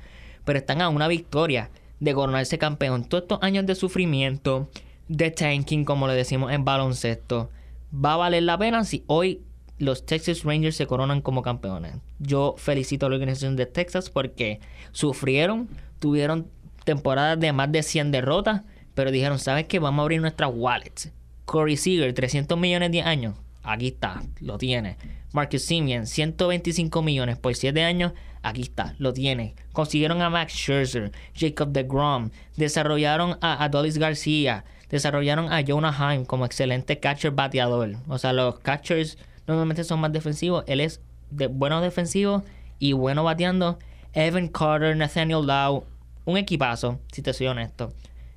Pero 0.46 0.60
están 0.60 0.82
a 0.82 0.90
una 0.90 1.08
victoria 1.08 1.70
de 2.00 2.14
coronarse 2.14 2.58
campeón. 2.58 3.06
Todos 3.06 3.24
estos 3.24 3.40
años 3.42 3.66
de 3.66 3.76
sufrimiento, 3.76 4.70
de 5.08 5.32
tanking, 5.32 5.86
como 5.86 6.08
le 6.08 6.14
decimos 6.14 6.52
en 6.52 6.66
baloncesto, 6.66 7.50
va 7.94 8.14
a 8.14 8.18
valer 8.18 8.44
la 8.44 8.58
pena 8.58 8.84
si 8.84 9.04
hoy 9.08 9.42
los 9.80 10.06
Texas 10.06 10.44
Rangers 10.44 10.76
se 10.76 10.88
coronan 10.88 11.22
como 11.22 11.42
campeones. 11.42 11.96
Yo 12.20 12.56
felicito 12.58 13.06
a 13.06 13.10
la 13.10 13.16
organización 13.16 13.56
de 13.56 13.66
Texas 13.66 14.10
porque 14.10 14.60
sufrieron, 14.92 15.70
tuvieron 16.00 16.48
temporadas 16.84 17.40
de 17.40 17.54
más 17.54 17.72
de 17.72 17.84
100 17.84 18.12
derrotas, 18.12 18.62
pero 18.94 19.12
dijeron, 19.12 19.40
¿sabes 19.40 19.66
qué? 19.66 19.80
Vamos 19.80 20.00
a 20.00 20.04
abrir 20.04 20.22
nuestras 20.22 20.52
wallets. 20.54 21.12
Corey 21.46 21.78
Seager, 21.78 22.14
300 22.14 22.58
millones 22.58 22.92
de 22.92 23.02
años. 23.02 23.36
Aquí 23.64 23.88
está, 23.88 24.22
lo 24.40 24.58
tiene. 24.58 24.98
Marcus 25.32 25.64
Simeon, 25.64 26.06
125 26.06 27.02
millones 27.02 27.38
por 27.38 27.56
7 27.56 27.84
años. 27.84 28.12
Aquí 28.42 28.62
está, 28.62 28.94
lo 29.00 29.14
tiene. 29.14 29.56
Consiguieron 29.72 30.22
a 30.22 30.30
Max 30.30 30.54
Scherzer, 30.54 31.12
Jacob 31.34 31.72
DeGrom, 31.72 32.30
desarrollaron 32.58 33.38
a 33.40 33.64
Adolis 33.64 33.98
García, 33.98 34.66
desarrollaron 34.90 35.52
a 35.52 35.64
Jonah 35.66 35.96
Heim 35.98 36.26
como 36.26 36.46
excelente 36.46 37.00
catcher 37.00 37.32
bateador. 37.32 37.96
O 38.10 38.18
sea, 38.18 38.34
los 38.34 38.60
catchers 38.60 39.18
normalmente 39.48 39.86
son 39.86 40.02
más 40.02 40.12
defensivos. 40.12 40.66
Él 40.68 40.82
es 40.82 41.02
de 41.32 41.48
bueno 41.48 41.80
defensivo 41.82 42.44
y 42.80 42.92
bueno 42.92 43.24
bateando. 43.24 43.80
Evan 44.12 44.50
Carter, 44.50 44.96
Nathaniel 44.96 45.48
Lau, 45.48 45.86
un 46.26 46.38
equipazo, 46.38 47.00
si 47.12 47.22
te 47.22 47.34
soy 47.34 47.48
honesto. 47.48 47.94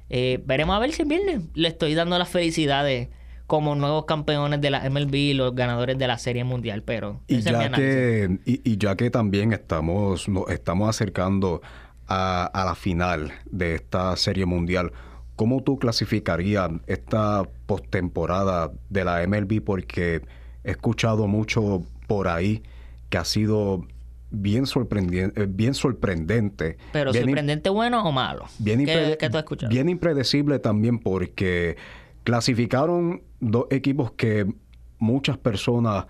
Eh, 0.08 0.40
veremos 0.44 0.76
a 0.76 0.78
ver 0.78 0.92
si 0.92 1.02
viene. 1.02 1.42
Le 1.54 1.68
estoy 1.68 1.94
dando 1.94 2.16
las 2.16 2.28
felicidades 2.28 3.08
como 3.46 3.74
nuevos 3.74 4.06
campeones 4.06 4.60
de 4.60 4.70
la 4.70 4.88
MLB, 4.88 5.34
los 5.34 5.54
ganadores 5.54 5.98
de 5.98 6.06
la 6.06 6.18
Serie 6.18 6.44
Mundial, 6.44 6.82
pero 6.82 7.20
y 7.28 7.40
ya 7.40 7.70
que 7.70 8.38
y, 8.44 8.76
ya 8.76 8.96
que 8.96 9.10
también 9.10 9.52
estamos 9.52 10.28
nos 10.28 10.50
estamos 10.50 10.88
acercando 10.88 11.62
a, 12.08 12.50
la 12.54 12.74
final 12.74 13.32
de 13.46 13.76
esta 13.76 14.16
Serie 14.16 14.46
Mundial, 14.46 14.92
¿cómo 15.36 15.62
tú 15.62 15.78
clasificarías 15.78 16.70
esta 16.86 17.44
postemporada 17.66 18.72
de 18.90 19.04
la 19.04 19.26
MLB? 19.26 19.62
Porque 19.62 20.22
he 20.64 20.70
escuchado 20.70 21.26
mucho 21.26 21.82
por 22.06 22.28
ahí 22.28 22.62
que 23.10 23.18
ha 23.18 23.24
sido 23.24 23.86
bien 24.30 24.66
sorprendente, 24.66 25.42
eh, 25.42 25.46
bien 25.48 25.74
sorprendente. 25.74 26.78
Pero 26.92 27.12
sorprendente 27.12 27.70
bueno 27.70 28.02
o 28.04 28.12
malo? 28.12 28.46
Bien, 28.58 28.84
bien 29.68 29.88
impredecible 29.88 30.58
también 30.58 30.98
porque 30.98 31.76
clasificaron 32.24 33.22
dos 33.40 33.66
equipos 33.70 34.12
que 34.12 34.46
muchas 34.98 35.36
personas 35.38 36.06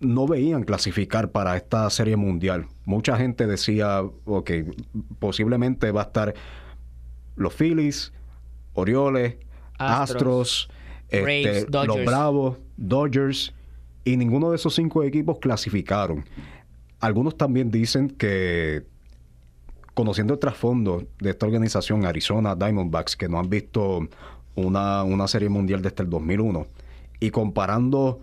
no 0.00 0.26
veían 0.26 0.64
clasificar 0.64 1.30
para 1.30 1.56
esta 1.56 1.88
serie 1.90 2.16
mundial. 2.16 2.66
Mucha 2.84 3.16
gente 3.16 3.46
decía, 3.46 4.02
ok, 4.24 4.50
posiblemente 5.18 5.90
va 5.92 6.02
a 6.02 6.04
estar 6.04 6.34
los 7.36 7.54
Phillies, 7.54 8.12
Orioles, 8.74 9.36
Astros, 9.78 10.68
este, 11.08 11.66
los 11.70 12.04
Bravos, 12.04 12.58
Dodgers, 12.76 13.54
y 14.04 14.16
ninguno 14.16 14.50
de 14.50 14.56
esos 14.56 14.74
cinco 14.74 15.02
equipos 15.02 15.38
clasificaron. 15.38 16.24
Algunos 17.00 17.36
también 17.36 17.70
dicen 17.70 18.08
que, 18.08 18.84
conociendo 19.94 20.34
el 20.34 20.40
trasfondo 20.40 21.06
de 21.20 21.30
esta 21.30 21.46
organización, 21.46 22.04
Arizona 22.04 22.54
Diamondbacks, 22.54 23.16
que 23.16 23.28
no 23.28 23.38
han 23.38 23.48
visto 23.48 24.08
una, 24.54 25.02
una 25.02 25.28
serie 25.28 25.48
mundial 25.48 25.82
desde 25.82 26.02
el 26.02 26.10
2001, 26.10 26.66
y 27.20 27.30
comparando 27.30 28.20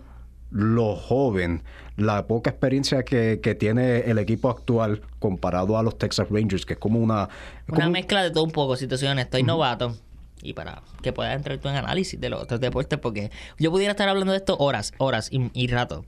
lo 0.50 0.96
joven, 0.96 1.62
la 1.96 2.26
poca 2.26 2.50
experiencia 2.50 3.04
que, 3.04 3.36
tiene 3.58 4.00
el 4.00 4.18
equipo 4.18 4.50
actual 4.50 5.02
comparado 5.18 5.78
a 5.78 5.82
los 5.82 5.96
Texas 5.96 6.28
Rangers, 6.30 6.66
que 6.66 6.74
es 6.74 6.78
como 6.78 6.98
una... 6.98 7.28
Una 7.68 7.88
mezcla 7.88 8.22
de 8.22 8.30
todo 8.30 8.44
un 8.44 8.50
poco, 8.50 8.76
si 8.76 8.86
te 8.86 8.98
soy 8.98 9.08
honesto, 9.08 9.40
novato. 9.42 9.96
Y 10.42 10.54
para 10.54 10.82
que 11.02 11.12
puedas 11.12 11.36
entrar 11.36 11.58
tú 11.58 11.68
en 11.68 11.76
análisis 11.76 12.20
de 12.20 12.30
los 12.30 12.42
otros 12.42 12.60
deportes, 12.60 12.98
porque 12.98 13.30
yo 13.58 13.70
pudiera 13.70 13.92
estar 13.92 14.08
hablando 14.08 14.32
de 14.32 14.38
esto 14.38 14.56
horas, 14.58 14.92
horas 14.98 15.28
y, 15.30 15.50
y 15.52 15.68
rato. 15.68 16.04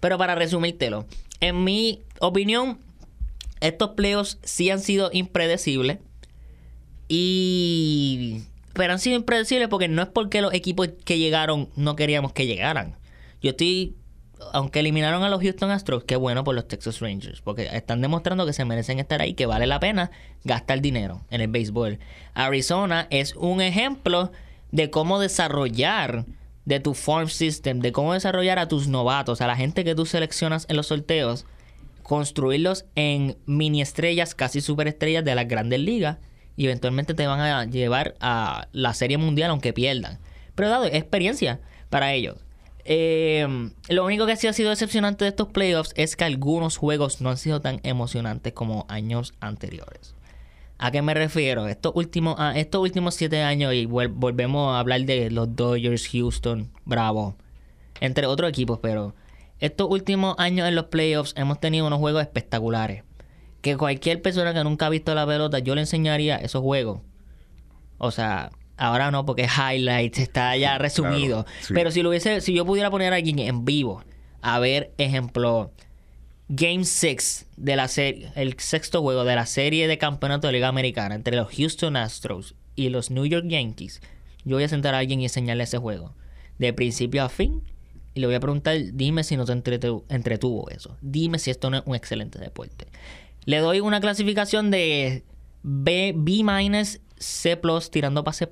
Pero 0.00 0.16
para 0.16 0.34
resumírtelo, 0.34 1.06
en 1.40 1.64
mi 1.64 2.02
opinión, 2.20 2.78
estos 3.60 3.90
playoffs 3.90 4.38
sí 4.42 4.70
han 4.70 4.80
sido 4.80 5.10
impredecibles. 5.12 5.98
Y. 7.08 8.42
Pero 8.74 8.92
han 8.92 8.98
sido 8.98 9.16
impredecibles 9.16 9.68
porque 9.68 9.88
no 9.88 10.02
es 10.02 10.08
porque 10.08 10.42
los 10.42 10.52
equipos 10.52 10.90
que 11.04 11.18
llegaron 11.18 11.70
no 11.76 11.96
queríamos 11.96 12.32
que 12.32 12.46
llegaran. 12.46 12.96
Yo 13.40 13.50
estoy. 13.50 13.96
Aunque 14.52 14.80
eliminaron 14.80 15.22
a 15.22 15.30
los 15.30 15.40
Houston 15.40 15.70
Astros, 15.70 16.04
qué 16.04 16.16
bueno 16.16 16.44
por 16.44 16.54
los 16.54 16.68
Texas 16.68 17.00
Rangers, 17.00 17.40
porque 17.40 17.68
están 17.72 18.02
demostrando 18.02 18.44
que 18.44 18.52
se 18.52 18.66
merecen 18.66 18.98
estar 18.98 19.22
ahí, 19.22 19.32
que 19.32 19.46
vale 19.46 19.66
la 19.66 19.80
pena 19.80 20.10
gastar 20.42 20.82
dinero 20.82 21.22
en 21.30 21.40
el 21.40 21.48
béisbol. 21.48 21.98
Arizona 22.34 23.06
es 23.10 23.34
un 23.36 23.62
ejemplo 23.62 24.32
de 24.70 24.90
cómo 24.90 25.18
desarrollar 25.18 26.26
de 26.64 26.80
tu 26.80 26.94
farm 26.94 27.28
system, 27.28 27.80
de 27.80 27.92
cómo 27.92 28.12
desarrollar 28.12 28.58
a 28.58 28.68
tus 28.68 28.86
novatos, 28.88 29.40
a 29.40 29.46
la 29.46 29.56
gente 29.56 29.84
que 29.84 29.94
tú 29.94 30.04
seleccionas 30.04 30.66
en 30.68 30.76
los 30.76 30.88
sorteos, 30.88 31.46
construirlos 32.02 32.84
en 32.96 33.38
mini 33.46 33.80
estrellas, 33.80 34.34
casi 34.34 34.60
superestrellas 34.60 35.24
de 35.24 35.34
las 35.36 35.48
grandes 35.48 35.80
ligas 35.80 36.18
y 36.56 36.66
eventualmente 36.66 37.14
te 37.14 37.26
van 37.26 37.40
a 37.40 37.64
llevar 37.64 38.14
a 38.20 38.68
la 38.72 38.94
serie 38.94 39.18
mundial 39.18 39.50
aunque 39.50 39.72
pierdan. 39.72 40.18
Pero 40.54 40.68
dado 40.68 40.86
experiencia 40.86 41.60
para 41.90 42.12
ellos. 42.12 42.36
Eh, 42.84 43.46
lo 43.88 44.04
único 44.04 44.26
que 44.26 44.32
ha 44.32 44.52
sido 44.52 44.70
decepcionante 44.70 45.24
de 45.24 45.30
estos 45.30 45.48
playoffs 45.48 45.92
es 45.96 46.16
que 46.16 46.24
algunos 46.24 46.76
juegos 46.76 47.20
no 47.20 47.30
han 47.30 47.38
sido 47.38 47.60
tan 47.60 47.80
emocionantes 47.82 48.52
como 48.52 48.84
años 48.88 49.34
anteriores. 49.40 50.14
¿A 50.78 50.90
qué 50.90 51.02
me 51.02 51.14
refiero? 51.14 51.66
Estos 51.68 51.92
últimos, 51.94 52.38
a 52.38 52.58
estos 52.58 52.82
últimos 52.82 53.14
siete 53.14 53.42
años, 53.42 53.72
y 53.72 53.86
volvemos 53.86 54.74
a 54.74 54.80
hablar 54.80 55.02
de 55.02 55.30
los 55.30 55.54
Dodgers, 55.56 56.08
Houston, 56.08 56.70
Bravo, 56.84 57.36
entre 58.00 58.26
otros 58.26 58.50
equipos, 58.50 58.80
pero 58.82 59.14
estos 59.60 59.88
últimos 59.88 60.34
años 60.38 60.68
en 60.68 60.74
los 60.74 60.86
playoffs 60.86 61.32
hemos 61.36 61.60
tenido 61.60 61.86
unos 61.86 62.00
juegos 62.00 62.22
espectaculares. 62.22 63.04
Que 63.64 63.78
cualquier 63.78 64.20
persona 64.20 64.52
que 64.52 64.62
nunca 64.62 64.84
ha 64.84 64.90
visto 64.90 65.14
la 65.14 65.26
pelota, 65.26 65.58
yo 65.58 65.74
le 65.74 65.80
enseñaría 65.80 66.36
esos 66.36 66.60
juegos. 66.60 67.00
O 67.96 68.10
sea, 68.10 68.50
ahora 68.76 69.10
no, 69.10 69.24
porque 69.24 69.48
highlights 69.72 70.18
está 70.18 70.54
ya 70.58 70.76
resumido. 70.76 71.46
Pero 71.72 71.90
si 71.90 72.02
lo 72.02 72.10
hubiese, 72.10 72.42
si 72.42 72.52
yo 72.52 72.66
pudiera 72.66 72.90
poner 72.90 73.14
a 73.14 73.16
alguien 73.16 73.38
en 73.38 73.64
vivo, 73.64 74.04
a 74.42 74.58
ver, 74.58 74.92
ejemplo, 74.98 75.72
Game 76.48 76.84
6 76.84 77.46
de 77.56 77.76
la 77.76 77.88
serie, 77.88 78.32
el 78.34 78.54
sexto 78.58 79.00
juego 79.00 79.24
de 79.24 79.34
la 79.34 79.46
serie 79.46 79.88
de 79.88 79.96
campeonato 79.96 80.46
de 80.46 80.52
Liga 80.52 80.68
Americana 80.68 81.14
entre 81.14 81.34
los 81.34 81.48
Houston 81.56 81.96
Astros 81.96 82.56
y 82.76 82.90
los 82.90 83.10
New 83.10 83.24
York 83.24 83.46
Yankees, 83.48 84.02
yo 84.44 84.56
voy 84.56 84.64
a 84.64 84.68
sentar 84.68 84.94
a 84.94 84.98
alguien 84.98 85.22
y 85.22 85.24
enseñarle 85.24 85.64
ese 85.64 85.78
juego. 85.78 86.14
De 86.58 86.74
principio 86.74 87.24
a 87.24 87.30
fin. 87.30 87.62
Y 88.12 88.20
le 88.20 88.26
voy 88.26 88.36
a 88.36 88.40
preguntar, 88.40 88.76
dime 88.92 89.24
si 89.24 89.38
no 89.38 89.46
te 89.46 89.52
entretuvo, 89.52 90.68
eso. 90.68 90.98
Dime 91.00 91.38
si 91.38 91.50
esto 91.50 91.70
no 91.70 91.78
es 91.78 91.82
un 91.86 91.96
excelente 91.96 92.38
deporte. 92.38 92.86
Le 93.44 93.58
doy 93.58 93.80
una 93.80 94.00
clasificación 94.00 94.70
de 94.70 95.24
B, 95.62 96.14
B 96.16 96.86
C 97.16 97.60
tirando 97.90 98.24
para 98.24 98.34
C 98.34 98.50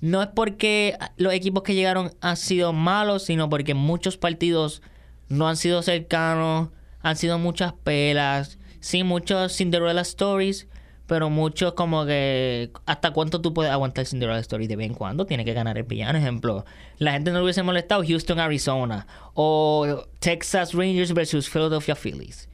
No 0.00 0.22
es 0.22 0.28
porque 0.34 0.96
los 1.16 1.32
equipos 1.32 1.62
que 1.62 1.74
llegaron 1.74 2.12
han 2.20 2.36
sido 2.36 2.72
malos, 2.72 3.24
sino 3.24 3.48
porque 3.48 3.74
muchos 3.74 4.16
partidos 4.16 4.82
no 5.28 5.48
han 5.48 5.56
sido 5.56 5.82
cercanos 5.82 6.70
han 7.02 7.16
sido 7.16 7.38
muchas 7.38 7.72
pelas, 7.72 8.58
sí, 8.80 9.04
muchos 9.04 9.56
Cinderella 9.56 10.00
Stories, 10.02 10.66
pero 11.06 11.30
muchos 11.30 11.72
como 11.72 12.04
que 12.04 12.70
hasta 12.86 13.12
cuánto 13.12 13.40
tú 13.40 13.54
puedes 13.54 13.72
aguantar 13.72 14.04
Cinderella 14.06 14.40
Stories 14.40 14.68
de 14.68 14.76
vez 14.76 14.88
en 14.88 14.94
cuando 14.94 15.24
tiene 15.24 15.44
que 15.44 15.54
ganar 15.54 15.78
el 15.78 15.84
villano. 15.84 16.18
Ejemplo, 16.18 16.64
la 16.98 17.12
gente 17.12 17.30
no 17.30 17.42
hubiese 17.42 17.62
molestado 17.62 18.02
Houston, 18.06 18.40
Arizona 18.40 19.06
o 19.34 20.04
Texas 20.18 20.74
Rangers 20.74 21.14
versus 21.14 21.48
Philadelphia 21.48 21.94
Phillies. 21.94 22.48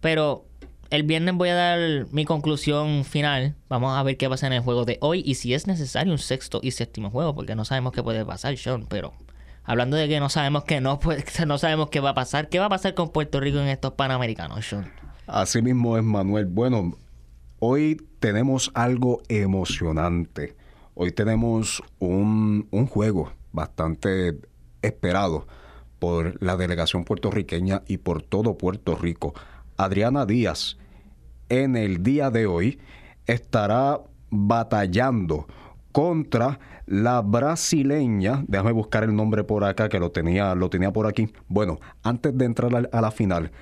Pero 0.00 0.46
el 0.94 1.02
viernes 1.02 1.34
voy 1.34 1.48
a 1.48 1.54
dar 1.54 2.06
mi 2.12 2.24
conclusión 2.24 3.04
final. 3.04 3.56
Vamos 3.68 3.96
a 3.96 4.02
ver 4.04 4.16
qué 4.16 4.28
pasa 4.28 4.46
en 4.46 4.52
el 4.52 4.60
juego 4.60 4.84
de 4.84 4.98
hoy 5.00 5.22
y 5.26 5.34
si 5.34 5.52
es 5.52 5.66
necesario 5.66 6.12
un 6.12 6.18
sexto 6.18 6.60
y 6.62 6.70
séptimo 6.70 7.10
juego, 7.10 7.34
porque 7.34 7.56
no 7.56 7.64
sabemos 7.64 7.92
qué 7.92 8.02
puede 8.02 8.24
pasar, 8.24 8.56
Sean, 8.56 8.86
pero 8.88 9.12
hablando 9.64 9.96
de 9.96 10.08
que 10.08 10.20
no 10.20 10.28
sabemos 10.28 10.64
que 10.64 10.80
no, 10.80 11.00
pues, 11.00 11.24
no 11.46 11.58
sabemos 11.58 11.90
qué 11.90 11.98
va 11.98 12.10
a 12.10 12.14
pasar. 12.14 12.48
¿Qué 12.48 12.60
va 12.60 12.66
a 12.66 12.70
pasar 12.70 12.94
con 12.94 13.10
Puerto 13.10 13.40
Rico 13.40 13.58
en 13.58 13.68
estos 13.68 13.94
Panamericanos, 13.94 14.64
Sean? 14.64 14.90
Así 15.26 15.62
mismo 15.62 15.96
es, 15.96 16.04
Manuel. 16.04 16.46
Bueno, 16.46 16.96
hoy 17.58 18.00
tenemos 18.20 18.70
algo 18.74 19.20
emocionante. 19.28 20.56
Hoy 20.94 21.10
tenemos 21.10 21.82
un, 21.98 22.68
un 22.70 22.86
juego 22.86 23.32
bastante 23.50 24.38
esperado 24.82 25.48
por 25.98 26.40
la 26.40 26.56
delegación 26.56 27.04
puertorriqueña 27.04 27.82
y 27.88 27.96
por 27.96 28.22
todo 28.22 28.56
Puerto 28.56 28.94
Rico. 28.94 29.34
Adriana 29.76 30.24
Díaz, 30.24 30.76
en 31.48 31.76
el 31.76 32.02
día 32.02 32.30
de 32.30 32.46
hoy, 32.46 32.78
estará 33.26 34.00
batallando 34.30 35.46
contra 35.92 36.58
la 36.86 37.22
brasileña, 37.22 38.44
déjame 38.48 38.72
buscar 38.72 39.04
el 39.04 39.14
nombre 39.14 39.44
por 39.44 39.64
acá 39.64 39.88
que 39.88 40.00
lo 40.00 40.10
tenía, 40.10 40.54
lo 40.54 40.68
tenía 40.68 40.92
por 40.92 41.06
aquí. 41.06 41.32
Bueno, 41.48 41.78
antes 42.02 42.36
de 42.36 42.44
entrar 42.44 42.88
a 42.90 43.00
la 43.00 43.10
final, 43.10 43.52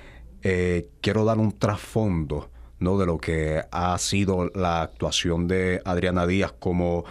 eh, 0.41 0.89
quiero 1.01 1.23
dar 1.25 1.37
un 1.37 1.51
trasfondo 1.51 2.49
de 2.83 3.05
lo 3.05 3.17
que 3.17 3.61
ha 3.71 3.97
sido 3.97 4.51
la 4.53 4.81
actuación 4.81 5.47
de 5.47 5.81
Adriana 5.85 6.27
Díaz 6.27 6.53
como 6.59 7.05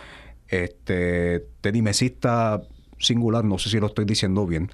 este 0.47 1.47
tenimesista 1.62 2.61
singular, 2.99 3.43
no 3.43 3.59
sé 3.59 3.71
si 3.71 3.81
lo 3.81 3.87
estoy 3.87 4.05
diciendo 4.05 4.47
bien, 4.47 4.71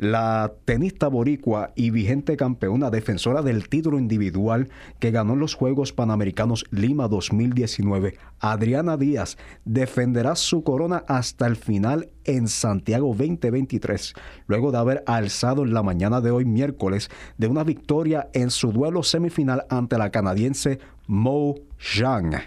la 0.00 0.54
tenista 0.64 1.08
boricua 1.08 1.72
y 1.76 1.90
vigente 1.90 2.38
campeona 2.38 2.88
defensora 2.88 3.42
del 3.42 3.68
título 3.68 3.98
individual 3.98 4.70
que 4.98 5.10
ganó 5.10 5.36
los 5.36 5.54
Juegos 5.54 5.92
Panamericanos 5.92 6.64
Lima 6.70 7.06
2019, 7.06 8.16
Adriana 8.38 8.96
Díaz, 8.96 9.36
defenderá 9.66 10.36
su 10.36 10.64
corona 10.64 11.04
hasta 11.06 11.46
el 11.46 11.56
final 11.56 12.08
en 12.24 12.48
Santiago 12.48 13.08
2023, 13.08 14.14
luego 14.46 14.72
de 14.72 14.78
haber 14.78 15.04
alzado 15.06 15.64
en 15.64 15.74
la 15.74 15.82
mañana 15.82 16.22
de 16.22 16.30
hoy 16.30 16.46
miércoles 16.46 17.10
de 17.36 17.48
una 17.48 17.62
victoria 17.62 18.30
en 18.32 18.48
su 18.48 18.72
duelo 18.72 19.02
semifinal 19.02 19.66
ante 19.68 19.98
la 19.98 20.08
canadiense 20.08 20.78
Mo 21.08 21.56
Zhang. 21.78 22.40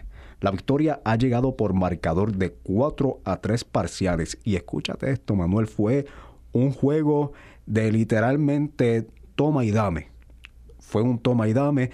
La 0.44 0.52
victoria 0.52 1.00
ha 1.06 1.16
llegado 1.16 1.56
por 1.56 1.74
marcador 1.74 2.34
de 2.34 2.52
4 2.52 3.22
a 3.24 3.38
3 3.38 3.64
parciales. 3.64 4.38
Y 4.44 4.58
escúchate 4.58 5.10
esto, 5.10 5.36
Manuel, 5.36 5.68
fue 5.68 6.06
un 6.54 6.72
juego 6.72 7.34
de 7.66 7.92
literalmente 7.92 9.08
toma 9.36 9.66
y 9.66 9.72
dame. 9.72 10.10
Fue 10.80 11.02
un 11.02 11.20
toma 11.20 11.48
y 11.48 11.54
dame. 11.54 11.92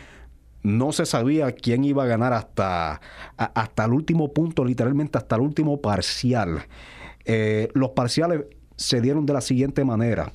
No 0.61 0.91
se 0.91 1.05
sabía 1.05 1.53
quién 1.53 1.83
iba 1.85 2.03
a 2.03 2.07
ganar 2.07 2.33
hasta, 2.33 3.01
hasta 3.37 3.85
el 3.85 3.93
último 3.93 4.33
punto, 4.33 4.65
literalmente 4.65 5.17
hasta 5.17 5.35
el 5.37 5.41
último 5.41 5.81
parcial. 5.81 6.67
Eh, 7.25 7.69
los 7.73 7.91
parciales 7.91 8.43
se 8.75 9.01
dieron 9.01 9.25
de 9.25 9.33
la 9.33 9.41
siguiente 9.41 9.83
manera. 9.85 10.31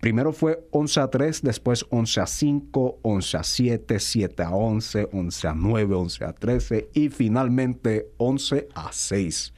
Primero 0.00 0.32
fue 0.32 0.66
11 0.72 1.00
a 1.00 1.10
3, 1.10 1.42
después 1.42 1.86
11 1.90 2.20
a 2.20 2.26
5, 2.26 2.98
11 3.02 3.36
a 3.36 3.42
7, 3.44 4.00
7 4.00 4.42
a 4.42 4.50
11, 4.50 5.08
11 5.12 5.48
a 5.48 5.54
9, 5.54 5.94
11 5.94 6.24
a 6.24 6.32
13 6.32 6.88
y 6.92 7.08
finalmente 7.08 8.08
11 8.16 8.66
a 8.74 8.88
6. 8.90 9.54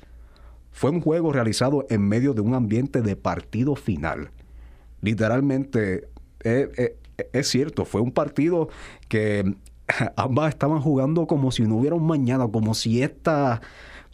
Fue 0.75 0.91
un 0.91 1.01
juego 1.01 1.33
realizado 1.33 1.87
en 1.89 2.03
medio 2.09 2.35
de 2.35 2.41
un 2.41 2.53
ambiente 2.53 3.01
de 3.01 3.15
partido 3.15 3.77
final. 3.77 4.33
Literalmente, 5.03 6.09
eh, 6.43 6.69
eh, 7.17 7.29
es 7.33 7.47
cierto, 7.47 7.85
fue 7.85 8.01
un 8.01 8.11
partido 8.11 8.69
que 9.09 9.55
ambas 10.17 10.49
estaban 10.49 10.81
jugando 10.81 11.29
como 11.29 11.53
si 11.53 11.63
no 11.63 11.77
hubiera 11.77 11.95
un 11.95 12.05
mañana, 12.05 12.49
como 12.49 12.75
si 12.75 13.05
esta, 13.05 13.63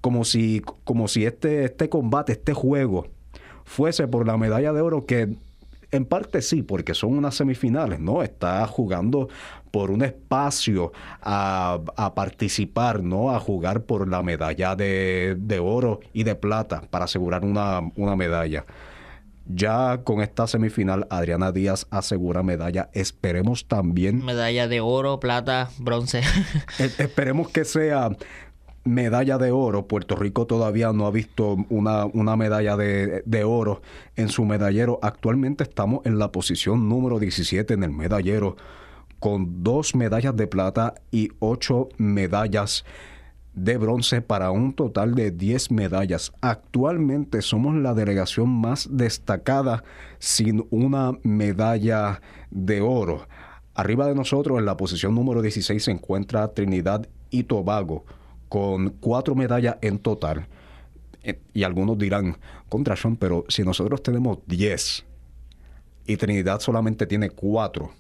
como 0.02 0.26
si, 0.26 0.60
como 0.84 1.08
si 1.08 1.24
este, 1.24 1.64
este 1.64 1.88
combate, 1.88 2.32
este 2.32 2.52
juego, 2.52 3.06
fuese 3.64 4.06
por 4.06 4.26
la 4.26 4.36
medalla 4.36 4.74
de 4.74 4.82
oro 4.82 5.06
que 5.06 5.34
en 5.92 6.04
parte 6.04 6.42
sí, 6.42 6.62
porque 6.62 6.94
son 6.94 7.16
unas 7.16 7.34
semifinales, 7.34 8.00
¿no? 8.00 8.22
Está 8.22 8.66
jugando 8.66 9.28
por 9.70 9.90
un 9.90 10.02
espacio 10.02 10.92
a, 11.22 11.80
participar, 12.14 13.02
¿no? 13.02 13.30
A 13.30 13.40
jugar 13.40 13.82
por 13.82 14.08
la 14.08 14.22
medalla 14.22 14.76
de, 14.76 15.60
oro 15.62 16.00
y 16.12 16.24
de 16.24 16.34
plata 16.34 16.82
para 16.90 17.04
asegurar 17.04 17.44
una, 17.44 17.80
una 17.96 18.16
medalla. 18.16 18.64
Ya 19.52 20.02
con 20.04 20.20
esta 20.20 20.46
semifinal, 20.46 21.06
Adriana 21.10 21.50
Díaz 21.50 21.86
asegura 21.90 22.42
medalla. 22.42 22.88
Esperemos 22.92 23.66
también. 23.66 24.24
Medalla 24.24 24.68
de 24.68 24.80
oro, 24.80 25.18
plata, 25.18 25.70
bronce. 25.78 26.20
E, 26.78 26.84
esperemos 26.98 27.48
que 27.48 27.64
sea 27.64 28.10
medalla 28.84 29.38
de 29.38 29.50
oro. 29.50 29.86
Puerto 29.86 30.16
Rico 30.16 30.46
todavía 30.46 30.92
no 30.92 31.06
ha 31.06 31.10
visto 31.10 31.56
una, 31.68 32.06
una 32.06 32.36
medalla 32.36 32.76
de, 32.76 33.22
de, 33.24 33.44
oro 33.44 33.82
en 34.16 34.28
su 34.28 34.44
medallero. 34.44 34.98
Actualmente 35.02 35.64
estamos 35.64 36.04
en 36.06 36.18
la 36.18 36.32
posición 36.32 36.88
número 36.88 37.18
17 37.18 37.74
en 37.74 37.82
el 37.82 37.90
medallero, 37.90 38.56
con 39.18 39.62
dos 39.62 39.94
medallas 39.94 40.34
de 40.36 40.46
plata 40.46 40.94
y 41.10 41.30
ocho 41.40 41.88
medallas 41.98 42.84
de 43.52 43.76
bronce 43.76 44.22
para 44.22 44.50
un 44.50 44.72
total 44.72 45.14
de 45.14 45.30
10 45.30 45.72
medallas. 45.72 46.32
Actualmente 46.40 47.42
somos 47.42 47.74
la 47.74 47.94
delegación 47.94 48.48
más 48.48 48.88
destacada 48.90 49.82
sin 50.18 50.66
una 50.70 51.12
medalla 51.22 52.22
de 52.50 52.80
oro. 52.80 53.26
Arriba 53.74 54.06
de 54.06 54.14
nosotros, 54.14 54.58
en 54.58 54.66
la 54.66 54.76
posición 54.76 55.14
número 55.14 55.42
16, 55.42 55.82
se 55.82 55.90
encuentra 55.90 56.48
Trinidad 56.48 57.06
y 57.30 57.44
Tobago 57.44 58.04
con 58.50 58.90
cuatro 58.90 59.34
medallas 59.34 59.76
en 59.80 60.00
total. 60.00 60.46
Eh, 61.22 61.40
y 61.54 61.62
algunos 61.62 61.96
dirán, 61.96 62.36
contra 62.68 62.96
Sean, 62.96 63.16
pero 63.16 63.46
si 63.48 63.62
nosotros 63.62 64.02
tenemos 64.02 64.38
10 64.46 65.06
y 66.06 66.16
Trinidad 66.16 66.60
solamente 66.60 67.06
tiene 67.06 67.30
cuatro, 67.30 67.92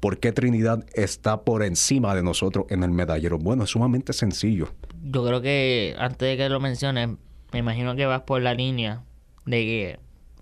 ¿por 0.00 0.18
qué 0.18 0.32
Trinidad 0.32 0.84
está 0.94 1.42
por 1.42 1.62
encima 1.62 2.14
de 2.16 2.24
nosotros 2.24 2.66
en 2.70 2.82
el 2.82 2.90
medallero? 2.90 3.38
Bueno, 3.38 3.62
es 3.64 3.70
sumamente 3.70 4.12
sencillo. 4.12 4.68
Yo 5.04 5.24
creo 5.24 5.40
que 5.40 5.94
antes 5.96 6.28
de 6.28 6.36
que 6.36 6.48
lo 6.48 6.58
menciones, 6.58 7.10
me 7.52 7.60
imagino 7.60 7.94
que 7.94 8.04
vas 8.04 8.22
por 8.22 8.42
la 8.42 8.54
línea 8.54 9.04
de 9.46 9.60
que 9.60 9.98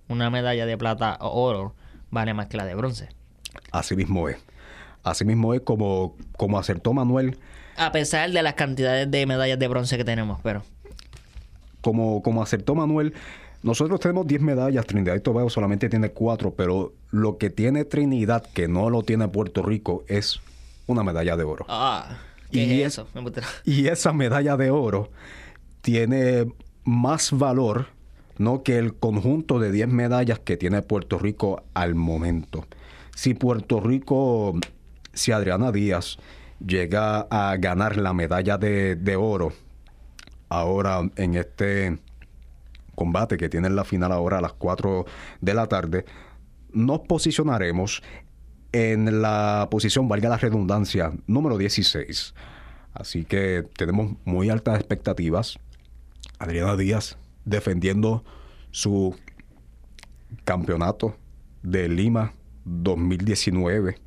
una 0.09 0.31
medalla 0.31 0.65
de 0.65 0.79
plata 0.79 1.19
o 1.21 1.43
oro 1.43 1.75
vale 2.11 2.33
más 2.33 2.47
que 2.47 2.57
la 2.57 2.65
de 2.65 2.75
bronce. 2.75 3.11
Así 3.71 3.97
mismo 3.97 4.31
es. 4.31 4.39
Así 5.11 5.25
mismo 5.25 5.55
es 5.55 5.63
como, 5.63 6.17
como 6.37 6.59
acertó 6.59 6.93
Manuel 6.93 7.39
a 7.77 7.93
pesar 7.93 8.31
de 8.31 8.43
las 8.43 8.55
cantidades 8.55 9.11
de 9.11 9.27
medallas 9.27 9.59
de 9.59 9.69
bronce 9.69 9.97
que 9.97 10.05
tenemos, 10.05 10.41
pero. 10.43 10.63
Como, 11.81 12.23
como 12.23 12.43
aceptó 12.43 12.75
Manuel, 12.75 13.15
nosotros 13.63 14.01
tenemos 14.01 14.27
10 14.27 14.41
medallas, 14.41 14.87
Trinidad 14.87 15.15
y 15.15 15.21
Tobago 15.21 15.51
solamente 15.51 15.89
tiene 15.89 16.11
4, 16.11 16.55
pero 16.55 16.95
lo 17.11 17.39
que 17.39 17.51
tiene 17.51 17.85
Trinidad, 17.85 18.45
que 18.53 18.67
no 18.67 18.91
lo 18.91 19.03
tiene 19.03 19.29
Puerto 19.29 19.63
Rico, 19.63 20.05
es 20.09 20.41
una 20.87 21.05
medalla 21.05 21.37
de 21.37 21.45
oro. 21.45 21.65
Ah, 21.69 22.19
¿qué 22.51 22.65
y 22.65 22.83
es 22.83 22.99
eso? 22.99 23.07
Y 23.65 23.87
esa 23.87 24.13
medalla 24.13 24.57
de 24.57 24.71
oro 24.71 25.11
tiene 25.81 26.53
más 26.85 27.31
valor 27.31 27.87
¿no? 28.39 28.63
que 28.65 28.79
el 28.79 28.95
conjunto 28.95 29.61
de 29.61 29.71
10 29.71 29.89
medallas 29.89 30.41
que 30.41 30.57
tiene 30.57 30.83
Puerto 30.83 31.19
Rico 31.19 31.63
al 31.75 31.95
momento. 31.95 32.67
Si 33.15 33.35
Puerto 33.35 33.81
Rico, 33.81 34.59
si 35.17 35.33
Adriana 35.33 35.73
Díaz 35.73 36.19
llega 36.65 37.27
a 37.31 37.57
ganar 37.57 37.97
la 37.97 38.13
medalla 38.13 38.59
de, 38.59 39.17
oro 39.19 39.53
ahora 40.49 41.01
en 41.17 41.35
este 41.35 41.99
combate 42.95 43.37
que 43.37 43.49
tiene 43.49 43.67
en 43.67 43.77
la 43.77 43.85
final 43.85 44.13
ahora 44.13 44.39
a 44.39 44.41
las 44.41 44.53
4 44.53 45.05
de 45.41 45.55
la 45.55 45.67
tarde, 45.67 46.05
nos 46.73 47.01
posicionaremos 47.01 48.03
en 48.73 49.23
la 49.23 49.69
posición, 49.71 50.09
valga 50.09 50.29
la 50.29 50.37
redundancia, 50.37 51.13
número 51.27 51.59
16. 51.59 52.35
Así 52.95 53.25
que 53.25 53.65
tenemos 53.77 54.13
muy 54.25 54.51
altas 54.51 54.77
expectativas. 54.77 55.59
Adriana 56.39 56.77
Díaz 56.77 57.19
defendiendo 57.45 58.25
su 58.71 59.15
campeonato 60.45 61.17
de 61.63 61.89
Lima 61.89 62.33
2019. 62.65 64.06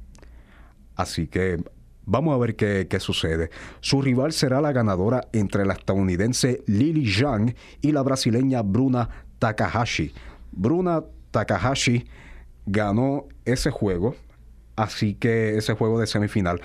Así 0.99 1.27
que 1.27 1.63
Vamos 2.11 2.33
a 2.33 2.39
ver 2.39 2.55
qué, 2.55 2.99
sucede. 2.99 3.51
Su 3.81 4.01
rival 4.01 4.31
será 4.31 4.61
la 4.61 4.71
ganadora 4.71 5.27
entre 5.31 5.63
la 5.63 5.73
estadounidense 5.73 6.63
Lily 6.65 7.07
Zhang 7.07 7.53
y 7.81 7.91
la 7.91 8.01
brasileña 8.01 8.63
Bruna 8.63 9.07
Takahashi. 9.37 10.11
Bruna 10.51 11.03
Takahashi 11.29 12.07
ganó 12.65 13.27
ese 13.45 13.69
juego, 13.69 14.15
así 14.75 15.13
que 15.13 15.55
ese 15.55 15.75
juego 15.75 15.99
de 15.99 16.07
semifinal. 16.07 16.61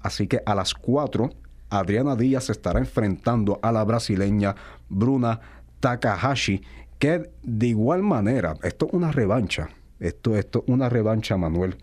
Así 0.00 0.26
que 0.26 0.42
a 0.44 0.56
las 0.56 0.74
4, 0.74 1.30
Adriana 1.70 2.16
Díaz 2.16 2.50
estará 2.50 2.80
enfrentando 2.80 3.60
a 3.62 3.70
la 3.70 3.84
brasileña 3.84 4.56
Bruna 4.88 5.38
Takahashi, 5.78 6.60
que 6.98 7.30
de 7.44 7.66
igual 7.68 8.02
manera, 8.02 8.54
esto 8.64 8.88
es 8.88 8.94
una 8.94 9.12
revancha. 9.12 9.68
Esto, 10.00 10.36
esto 10.36 10.64
es 10.66 10.72
una 10.74 10.88
revancha, 10.88 11.36
Manuel 11.36 11.76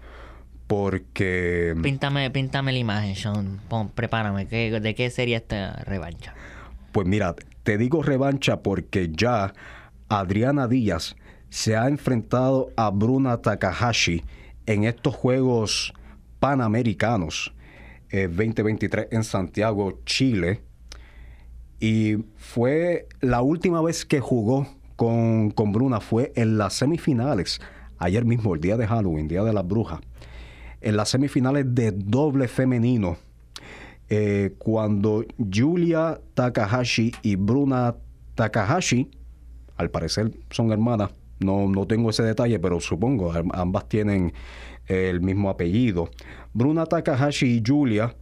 porque... 0.67 1.75
Píntame, 1.81 2.29
píntame 2.31 2.71
la 2.71 2.79
imagen, 2.79 3.15
Sean. 3.15 3.59
prepárame. 3.93 4.45
¿De 4.45 4.95
qué 4.95 5.09
sería 5.09 5.37
esta 5.37 5.83
revancha? 5.83 6.33
Pues 6.91 7.07
mira, 7.07 7.35
te 7.63 7.77
digo 7.77 8.03
revancha 8.03 8.61
porque 8.61 9.11
ya 9.11 9.53
Adriana 10.09 10.67
Díaz 10.67 11.15
se 11.49 11.75
ha 11.75 11.87
enfrentado 11.87 12.69
a 12.75 12.89
Bruna 12.89 13.37
Takahashi 13.37 14.23
en 14.65 14.83
estos 14.83 15.15
Juegos 15.15 15.93
Panamericanos 16.39 17.53
2023 18.11 19.07
en 19.11 19.23
Santiago, 19.23 19.99
Chile. 20.05 20.61
Y 21.79 22.17
fue 22.37 23.07
la 23.19 23.41
última 23.41 23.81
vez 23.81 24.05
que 24.05 24.19
jugó 24.19 24.67
con, 24.95 25.51
con 25.51 25.71
Bruna, 25.71 25.99
fue 25.99 26.31
en 26.35 26.57
las 26.57 26.73
semifinales, 26.73 27.59
ayer 27.97 28.23
mismo, 28.23 28.55
el 28.55 28.61
día 28.61 28.77
de 28.77 28.87
Halloween, 28.87 29.27
Día 29.27 29.43
de 29.43 29.53
las 29.53 29.67
Brujas, 29.67 29.99
en 30.81 30.97
las 30.97 31.09
semifinales 31.09 31.65
de 31.73 31.91
doble 31.91 32.47
femenino, 32.47 33.17
eh, 34.09 34.53
cuando 34.59 35.25
Julia 35.51 36.19
Takahashi 36.33 37.11
y 37.23 37.35
Bruna 37.35 37.95
Takahashi, 38.35 39.09
al 39.77 39.89
parecer 39.89 40.31
son 40.51 40.71
hermanas, 40.71 41.11
no, 41.39 41.67
no 41.67 41.85
tengo 41.85 42.09
ese 42.09 42.23
detalle, 42.23 42.59
pero 42.59 42.79
supongo, 42.79 43.33
ambas 43.53 43.89
tienen 43.89 44.33
el 44.87 45.21
mismo 45.21 45.49
apellido. 45.49 46.09
Bruna 46.53 46.85
Takahashi 46.85 47.57
y 47.57 47.63
Julia 47.65 48.15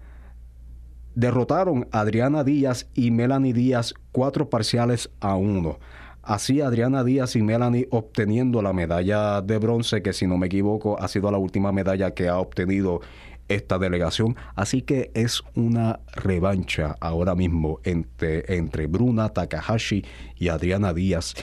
derrotaron 1.16 1.88
a 1.92 2.02
Adriana 2.02 2.44
Díaz 2.44 2.88
y 2.94 3.12
Melanie 3.12 3.54
Díaz 3.54 3.94
cuatro 4.12 4.50
parciales 4.50 5.10
a 5.20 5.36
uno. 5.36 5.80
Así 6.24 6.62
Adriana 6.62 7.04
Díaz 7.04 7.36
y 7.36 7.42
Melanie 7.42 7.88
obteniendo 7.92 8.62
la 8.62 8.72
medalla 8.72 9.42
de 9.42 9.58
bronce, 9.58 10.02
que 10.02 10.14
si 10.14 10.26
no 10.26 10.38
me 10.38 10.48
equivoco 10.48 10.98
ha 11.02 11.10
sido 11.10 11.30
la 11.30 11.38
última 11.38 11.74
medalla 11.74 12.12
que 12.12 12.30
ha 12.30 12.40
obtenido 12.40 13.02
esta 13.50 13.78
delegación. 13.78 14.38
Así 14.56 14.84
que 14.84 15.12
es 15.16 15.44
una 15.54 16.00
revancha 16.14 16.96
ahora 17.02 17.36
mismo 17.36 17.82
entre, 17.84 18.56
entre 18.56 18.88
Bruna 18.88 19.30
Takahashi 19.30 20.06
y 20.38 20.48
Adriana 20.48 20.94
Díaz 20.94 21.34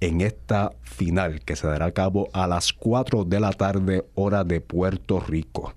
en 0.00 0.20
esta 0.20 0.72
final 0.82 1.40
que 1.42 1.54
se 1.54 1.68
dará 1.68 1.86
a 1.86 1.92
cabo 1.92 2.28
a 2.32 2.48
las 2.48 2.72
4 2.72 3.24
de 3.24 3.40
la 3.40 3.52
tarde 3.52 4.04
hora 4.14 4.42
de 4.42 4.60
Puerto 4.60 5.20
Rico. 5.20 5.72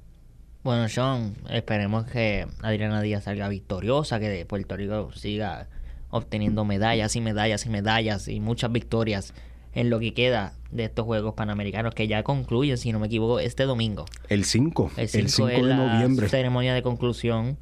Bueno, 0.63 0.89
Sean, 0.89 1.35
esperemos 1.49 2.05
que 2.05 2.45
Adriana 2.61 3.01
Díaz 3.01 3.25
salga 3.25 3.47
victoriosa, 3.47 4.19
que 4.19 4.27
de 4.27 4.45
Puerto 4.45 4.75
Rico 4.75 5.11
siga 5.13 5.69
obteniendo 6.09 6.65
medallas 6.65 7.15
y 7.15 7.21
medallas 7.21 7.65
y 7.65 7.69
medallas 7.69 8.27
y 8.27 8.39
muchas 8.39 8.71
victorias 8.71 9.33
en 9.73 9.89
lo 9.89 9.99
que 9.99 10.13
queda 10.13 10.53
de 10.71 10.85
estos 10.85 11.05
Juegos 11.05 11.35
Panamericanos 11.35 11.93
que 11.93 12.07
ya 12.07 12.23
concluyen, 12.23 12.77
si 12.77 12.91
no 12.91 12.99
me 12.99 13.07
equivoco, 13.07 13.39
este 13.39 13.63
domingo. 13.63 14.05
El 14.27 14.45
5, 14.45 14.91
el 14.97 15.09
5, 15.09 15.47
de 15.47 15.61
noviembre. 15.61 16.29
ceremonia 16.29 16.73
de 16.73 16.81
conclusión 16.81 17.57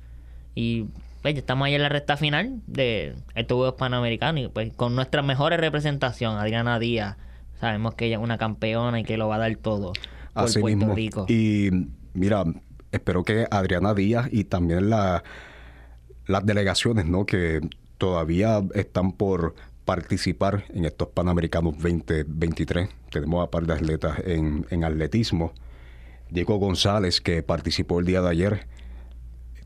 y 0.56 0.86
pues 1.22 1.34
ya 1.34 1.40
estamos 1.40 1.66
ahí 1.66 1.76
en 1.76 1.82
la 1.82 1.90
recta 1.90 2.16
final 2.16 2.62
de 2.68 3.16
estos 3.36 3.56
Juegos 3.56 3.76
Panamericanos 3.76 4.44
y 4.44 4.48
pues 4.48 4.74
con 4.74 4.96
nuestra 4.96 5.22
mejor 5.22 5.52
representación, 5.54 6.38
Adriana 6.38 6.80
Díaz, 6.80 7.18
sabemos 7.60 7.96
que 7.96 8.06
ella 8.06 8.18
es 8.18 8.22
una 8.22 8.38
campeona 8.38 9.00
y 9.00 9.04
que 9.04 9.18
lo 9.18 9.28
va 9.28 9.36
a 9.36 9.40
dar 9.40 9.56
todo 9.58 9.94
por 10.34 10.60
Puerto 10.62 10.96
Rico. 10.96 11.26
Y 11.28 11.70
mira, 12.14 12.46
espero 12.92 13.24
que 13.24 13.48
Adriana 13.52 13.94
Díaz 13.94 14.30
y 14.32 14.46
también 14.46 14.90
la, 14.90 15.24
las 16.28 16.46
delegaciones 16.46 17.06
¿no? 17.06 17.26
que 17.26 17.62
todavía 17.98 18.64
están 18.74 19.12
por 19.12 19.56
participar 19.86 20.66
en 20.70 20.86
estos 20.86 21.08
Panamericanos 21.10 21.76
2023. 21.78 22.90
Tenemos 23.10 23.44
a 23.44 23.50
par 23.50 23.66
de 23.66 23.74
atletas 23.74 24.20
en, 24.26 24.66
en 24.70 24.84
atletismo. 24.84 25.54
Diego 26.30 26.58
González, 26.58 27.22
que 27.22 27.42
participó 27.42 28.00
el 28.00 28.06
día 28.06 28.22
de 28.22 28.30
ayer, 28.30 28.68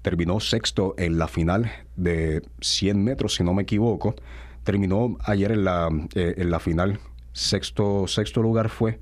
terminó 0.01 0.39
sexto 0.39 0.93
en 0.97 1.17
la 1.17 1.27
final 1.27 1.71
de 1.95 2.43
100 2.61 3.03
metros, 3.03 3.35
si 3.35 3.43
no 3.43 3.53
me 3.53 3.63
equivoco. 3.63 4.15
Terminó 4.63 5.17
ayer 5.25 5.51
en 5.51 5.63
la, 5.63 5.89
eh, 6.13 6.35
en 6.37 6.51
la 6.51 6.59
final. 6.59 6.99
Sexto, 7.33 8.07
sexto 8.07 8.41
lugar 8.41 8.69
fue. 8.69 8.99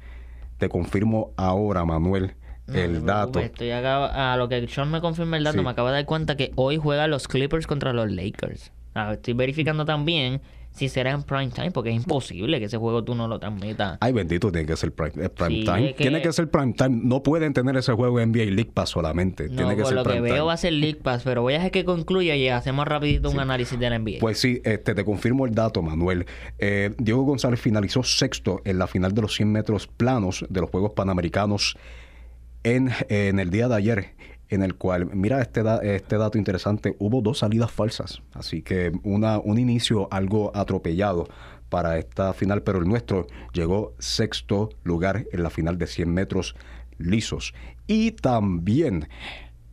Te 0.57 0.69
confirmo 0.69 1.33
ahora, 1.35 1.83
Manuel, 1.83 2.35
el 2.67 3.05
dato. 3.05 3.39
Estoy 3.39 3.71
acá, 3.71 4.33
a 4.33 4.37
lo 4.37 4.47
que 4.47 4.65
Sean 4.67 4.91
me 4.91 5.01
confirma 5.01 5.37
el 5.37 5.43
dato, 5.43 5.63
me 5.63 5.69
acaba 5.69 5.89
de 5.89 5.97
dar 5.97 6.05
cuenta 6.05 6.37
que 6.37 6.51
hoy 6.55 6.77
juegan 6.77 7.09
los 7.09 7.27
Clippers 7.27 7.67
contra 7.67 7.93
los 7.93 8.11
Lakers. 8.11 8.71
Ah, 8.93 9.13
estoy 9.13 9.33
verificando 9.33 9.85
también 9.85 10.41
si 10.71 10.87
será 10.87 11.11
en 11.11 11.23
prime 11.23 11.49
time, 11.49 11.71
porque 11.71 11.89
es 11.89 11.95
imposible 11.95 12.59
que 12.59 12.65
ese 12.65 12.77
juego 12.77 13.03
tú 13.03 13.15
no 13.15 13.27
lo 13.27 13.39
transmitas. 13.39 13.97
Ay, 14.01 14.13
bendito, 14.13 14.51
tiene 14.51 14.67
que 14.67 14.77
ser 14.77 14.93
prime, 14.93 15.25
eh, 15.25 15.29
time. 15.29 15.93
Tiene 15.93 16.21
que 16.21 16.31
ser 16.31 16.49
prime 16.49 16.73
time. 16.73 17.01
No 17.03 17.23
pueden 17.23 17.53
tener 17.53 17.75
ese 17.75 17.91
juego 17.93 18.19
en 18.19 18.31
NBA 18.31 18.45
League 18.45 18.71
Pass 18.73 18.89
solamente. 18.89 19.49
tiene 19.49 19.75
que 19.75 19.81
por 19.81 19.87
ser 19.87 19.95
lo 19.95 20.03
que 20.03 20.21
veo 20.21 20.45
va 20.45 20.53
a 20.53 20.57
ser 20.57 20.73
League 20.73 20.99
Pass, 21.01 21.23
pero 21.23 21.41
voy 21.41 21.53
a 21.53 21.57
dejar 21.57 21.71
que 21.71 21.85
concluya 21.85 22.35
y 22.35 22.47
hacemos 22.47 22.87
rapidito 22.87 23.29
un 23.29 23.39
análisis 23.39 23.77
de 23.79 23.89
la 23.89 23.99
NBA. 23.99 24.19
Pues 24.19 24.39
sí, 24.39 24.61
este, 24.63 24.95
te 24.95 25.03
confirmo 25.03 25.45
el 25.45 25.53
dato, 25.53 25.81
Manuel. 25.81 26.25
Eh, 26.59 26.91
Diego 26.97 27.23
González 27.23 27.59
finalizó 27.59 28.03
sexto 28.03 28.61
en 28.63 28.79
la 28.79 28.87
final 28.87 29.13
de 29.13 29.21
los 29.21 29.35
100 29.35 29.51
metros 29.51 29.87
planos 29.87 30.45
de 30.49 30.61
los 30.61 30.69
Juegos 30.69 30.93
Panamericanos 30.93 31.77
en, 32.63 32.91
en 33.09 33.39
el 33.39 33.49
día 33.49 33.67
de 33.67 33.75
ayer 33.75 34.15
en 34.49 34.63
el 34.63 34.75
cual, 34.75 35.09
mira 35.13 35.41
este, 35.41 35.61
este 35.83 36.17
dato 36.17 36.37
interesante, 36.37 36.95
hubo 36.99 37.21
dos 37.21 37.39
salidas 37.39 37.71
falsas, 37.71 38.21
así 38.33 38.61
que 38.61 38.91
una, 39.03 39.37
un 39.37 39.59
inicio 39.59 40.07
algo 40.11 40.51
atropellado 40.55 41.27
para 41.69 41.99
esta 41.99 42.33
final, 42.33 42.63
pero 42.63 42.79
el 42.79 42.87
nuestro 42.87 43.27
llegó 43.53 43.93
sexto 43.99 44.69
lugar 44.83 45.25
en 45.31 45.43
la 45.43 45.51
final 45.51 45.77
de 45.77 45.87
100 45.87 46.11
metros 46.11 46.55
lisos. 46.97 47.53
Y 47.87 48.11
también 48.11 49.07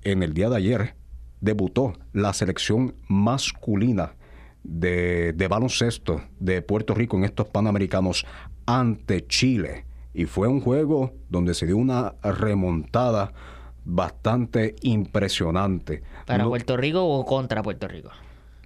en 0.03 0.23
el 0.23 0.35
día 0.35 0.51
de 0.51 0.57
ayer 0.57 0.95
debutó 1.41 1.95
la 2.13 2.33
selección 2.33 2.95
masculina 3.09 4.15
de, 4.63 5.33
de 5.33 5.49
baloncesto 5.49 6.23
de 6.39 6.61
Puerto 6.61 6.95
Rico 6.95 7.17
en 7.17 7.25
estos 7.25 7.49
Panamericanos 7.49 8.27
ante 8.67 9.27
Chile. 9.27 9.87
Y 10.13 10.27
fue 10.27 10.49
un 10.49 10.61
juego 10.61 11.13
donde 11.29 11.55
se 11.55 11.67
dio 11.67 11.77
una 11.77 12.15
remontada 12.23 13.33
bastante 13.87 14.75
impresionante. 14.83 16.03
¿Para 16.27 16.45
Puerto 16.45 16.77
Rico 16.77 17.05
o 17.05 17.25
contra 17.25 17.63
Puerto 17.63 17.89
Rico? 17.89 18.11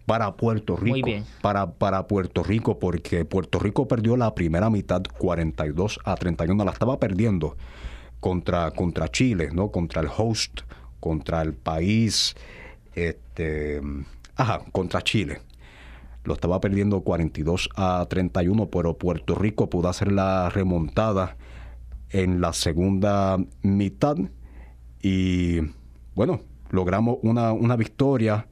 Para 0.06 0.34
Puerto 0.34 0.76
Rico. 0.76 0.88
Muy 0.88 1.02
bien. 1.02 1.24
Para, 1.42 1.70
para 1.70 2.06
Puerto 2.08 2.42
Rico, 2.42 2.78
porque 2.78 3.24
Puerto 3.24 3.58
Rico 3.60 3.86
perdió 3.86 4.16
la 4.16 4.34
primera 4.34 4.70
mitad 4.70 5.02
42 5.18 6.00
a 6.04 6.16
31. 6.16 6.64
La 6.64 6.72
estaba 6.72 6.98
perdiendo 6.98 7.56
contra, 8.18 8.70
contra 8.72 9.08
Chile, 9.08 9.50
¿no? 9.52 9.70
Contra 9.70 10.00
el 10.00 10.08
host, 10.16 10.62
contra 10.98 11.42
el 11.42 11.52
país. 11.52 12.34
Este, 12.94 13.80
ajá, 14.36 14.62
contra 14.72 15.02
Chile. 15.02 15.42
Lo 16.24 16.34
estaba 16.34 16.60
perdiendo 16.60 17.02
42 17.02 17.68
a 17.76 18.06
31, 18.08 18.66
pero 18.68 18.96
Puerto 18.96 19.34
Rico 19.34 19.70
pudo 19.70 19.88
hacer 19.88 20.12
la 20.12 20.48
remontada 20.48 21.36
en 22.10 22.40
la 22.40 22.52
segunda 22.52 23.38
mitad 23.62 24.16
y 25.02 25.60
bueno, 26.14 26.40
logramos 26.70 27.18
una, 27.22 27.52
una 27.52 27.76
victoria 27.76 28.46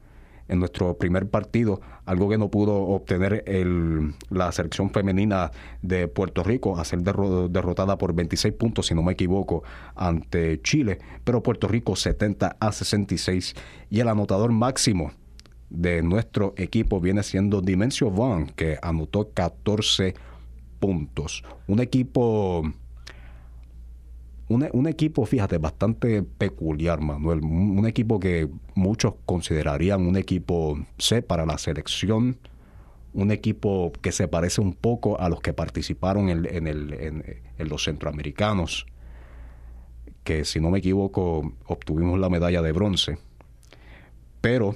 en 0.49 0.59
nuestro 0.59 0.97
primer 0.97 1.29
partido, 1.29 1.79
algo 2.05 2.27
que 2.27 2.37
no 2.37 2.49
pudo 2.49 2.75
obtener 2.75 3.43
el, 3.45 4.15
la 4.29 4.51
selección 4.51 4.89
femenina 4.89 5.51
de 5.81 6.07
Puerto 6.07 6.43
Rico, 6.43 6.79
a 6.79 6.83
ser 6.83 7.01
derrotada 7.01 7.97
por 7.97 8.13
26 8.13 8.55
puntos, 8.55 8.87
si 8.87 8.95
no 8.95 9.03
me 9.03 9.13
equivoco, 9.13 9.63
ante 9.95 10.59
Chile, 10.61 10.97
pero 11.23 11.43
Puerto 11.43 11.67
Rico 11.67 11.95
70 11.95 12.57
a 12.59 12.71
66 12.71 13.55
y 13.91 13.99
el 13.99 14.07
anotador 14.07 14.51
máximo 14.51 15.11
de 15.69 16.01
nuestro 16.01 16.55
equipo 16.57 16.99
viene 16.99 17.21
siendo 17.21 17.61
Dimensio 17.61 18.09
Vaughn, 18.09 18.47
que 18.55 18.79
anotó 18.81 19.29
14 19.31 20.15
puntos. 20.79 21.43
Un 21.67 21.79
equipo 21.79 22.63
un, 24.49 24.87
equipo, 24.87 25.25
fíjate, 25.27 25.59
bastante 25.59 26.23
peculiar, 26.23 27.01
Manuel. 27.01 27.41
Un, 27.43 27.85
equipo 27.85 28.19
que 28.19 28.49
muchos 28.73 29.13
considerarían 29.25 30.07
un 30.07 30.17
equipo 30.17 30.79
C 30.97 31.21
para 31.21 31.45
la 31.45 31.59
selección. 31.59 32.39
Un 33.13 33.31
equipo 33.31 33.91
que 34.01 34.11
se 34.11 34.27
parece 34.27 34.59
un 34.59 34.73
poco 34.73 35.19
a 35.19 35.29
los 35.29 35.41
que 35.41 35.53
participaron 35.53 36.29
en, 36.29 36.67
el, 36.67 36.93
en, 36.93 37.69
los 37.69 37.83
centroamericanos. 37.83 38.87
Que 40.23 40.43
si 40.45 40.59
no 40.59 40.71
me 40.71 40.79
equivoco, 40.79 41.53
obtuvimos 41.67 42.19
la 42.19 42.29
medalla 42.29 42.63
de 42.63 42.71
bronce. 42.71 43.19
Pero 44.41 44.75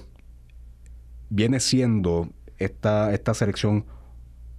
viene 1.30 1.60
siendo 1.60 2.30
esta, 2.60 3.12
esta 3.12 3.34
selección 3.34 3.86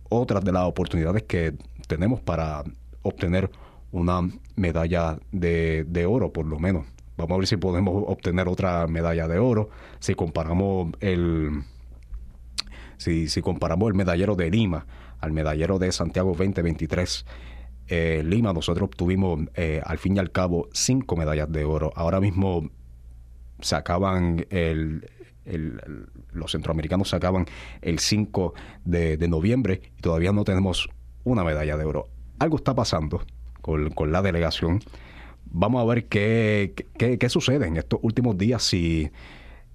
otra 0.08 0.40
de 0.40 0.50
las 0.50 0.64
oportunidades 0.64 1.22
que 1.22 1.54
tenemos 1.86 2.20
para 2.20 2.64
obtener 3.02 3.50
una 3.94 4.28
medalla 4.56 5.18
de, 5.30 6.06
oro, 6.08 6.32
por 6.32 6.46
lo 6.46 6.58
menos. 6.58 6.84
Vamos 7.16 7.36
a 7.36 7.38
ver 7.38 7.46
si 7.46 7.56
podemos 7.56 8.04
obtener 8.08 8.48
otra 8.48 8.88
medalla 8.88 9.28
de 9.28 9.38
oro. 9.38 9.70
Si 10.00 10.14
comparamos 10.14 10.92
el. 10.98 11.62
Si, 12.96 13.28
si 13.28 13.40
comparamos 13.40 13.88
el 13.88 13.94
medallero 13.94 14.34
de 14.34 14.50
Lima 14.50 14.86
al 15.20 15.32
medallero 15.32 15.78
de 15.78 15.92
Santiago 15.92 16.30
2023, 16.30 17.24
eh, 17.86 18.22
Lima 18.24 18.52
nosotros 18.52 18.88
obtuvimos 18.88 19.40
eh, 19.54 19.80
al 19.84 19.98
fin 19.98 20.16
y 20.16 20.18
al 20.18 20.32
cabo 20.32 20.68
cinco 20.72 21.16
medallas 21.16 21.50
de 21.52 21.64
oro. 21.64 21.92
Ahora 21.94 22.20
mismo 22.20 22.68
se 23.60 23.76
acaban 23.76 24.44
el, 24.50 25.08
los 26.32 26.50
centroamericanos 26.50 27.10
sacaban 27.10 27.46
el 27.80 28.00
5 28.00 28.54
de, 28.84 29.16
de 29.16 29.28
noviembre 29.28 29.82
y 29.96 30.00
todavía 30.00 30.32
no 30.32 30.42
tenemos 30.42 30.88
una 31.22 31.44
medalla 31.44 31.76
de 31.76 31.84
oro 31.84 32.08
algo 32.38 32.56
está 32.56 32.74
pasando 32.74 33.22
con, 33.64 33.88
con 33.92 34.12
la 34.12 34.20
delegación. 34.20 34.80
Vamos 35.46 35.80
a 35.80 35.86
ver 35.86 36.04
qué, 36.04 36.74
qué, 36.98 37.16
qué 37.16 37.28
sucede 37.30 37.66
en 37.66 37.78
estos 37.78 37.98
últimos 38.02 38.36
días 38.36 38.62
si 38.62 39.10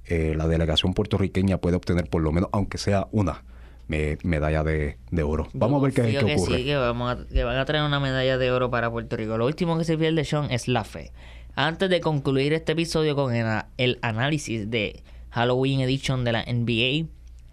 eh, 0.06 0.36
la 0.38 0.48
delegación 0.48 0.94
puertorriqueña 0.94 1.58
puede 1.58 1.76
obtener 1.76 2.08
por 2.08 2.22
lo 2.22 2.32
menos, 2.32 2.52
aunque 2.54 2.78
sea 2.78 3.08
una 3.12 3.44
medalla 3.88 4.64
de, 4.64 4.98
oro. 5.24 5.48
Vamos 5.54 5.82
a 5.82 5.86
ver 5.86 5.94
qué, 5.94 6.04
qué 6.04 6.36
ocurre. 6.36 6.58
Que 6.58 6.58
sí, 6.60 6.66
que, 6.66 6.76
vamos 6.76 7.12
a, 7.12 7.26
que 7.26 7.44
van 7.44 7.58
a 7.58 7.66
traer 7.66 7.84
una 7.84 8.00
medalla 8.00 8.38
de 8.38 8.52
oro 8.52 8.70
para 8.70 8.92
Puerto 8.92 9.18
Rico. 9.18 9.40
Lo 9.40 9.48
último 9.48 9.76
que 9.80 9.86
se 9.86 9.98
pierde, 9.98 10.24
Sean, 10.24 10.52
es 10.52 10.68
la 10.68 10.84
fe. 10.84 11.12
Antes 11.56 11.90
de 11.90 12.00
concluir 12.00 12.54
este 12.54 12.74
episodio 12.74 13.16
con 13.16 13.34
el, 13.34 14.00
análisis 14.04 14.70
de 14.70 15.02
Halloween 15.32 15.80
Edition 15.80 16.24
de 16.24 16.32
la 16.32 16.44
NBA, 16.44 17.08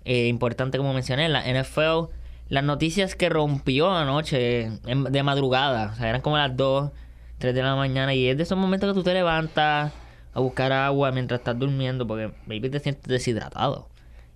eh, 0.04 0.28
importante 0.28 0.76
como 0.76 0.92
mencioné, 0.92 1.30
la 1.30 1.42
NFL, 1.42 2.12
las 2.48 2.64
noticias 2.64 3.14
que 3.14 3.28
rompió 3.28 3.90
anoche 3.90 4.70
de 4.84 5.22
madrugada, 5.22 5.92
o 5.92 5.96
sea, 5.96 6.08
eran 6.08 6.20
como 6.20 6.36
las 6.36 6.56
2, 6.56 6.90
3 7.38 7.54
de 7.54 7.62
la 7.62 7.74
mañana, 7.74 8.14
y 8.14 8.28
es 8.28 8.36
de 8.36 8.44
esos 8.44 8.58
momentos 8.58 8.90
que 8.90 8.94
tú 8.94 9.02
te 9.02 9.14
levantas 9.14 9.92
a 10.32 10.40
buscar 10.40 10.72
agua 10.72 11.10
mientras 11.12 11.40
estás 11.40 11.58
durmiendo, 11.58 12.06
porque 12.06 12.32
baby 12.46 12.70
te 12.70 12.80
sientes 12.80 13.04
deshidratado. 13.04 13.88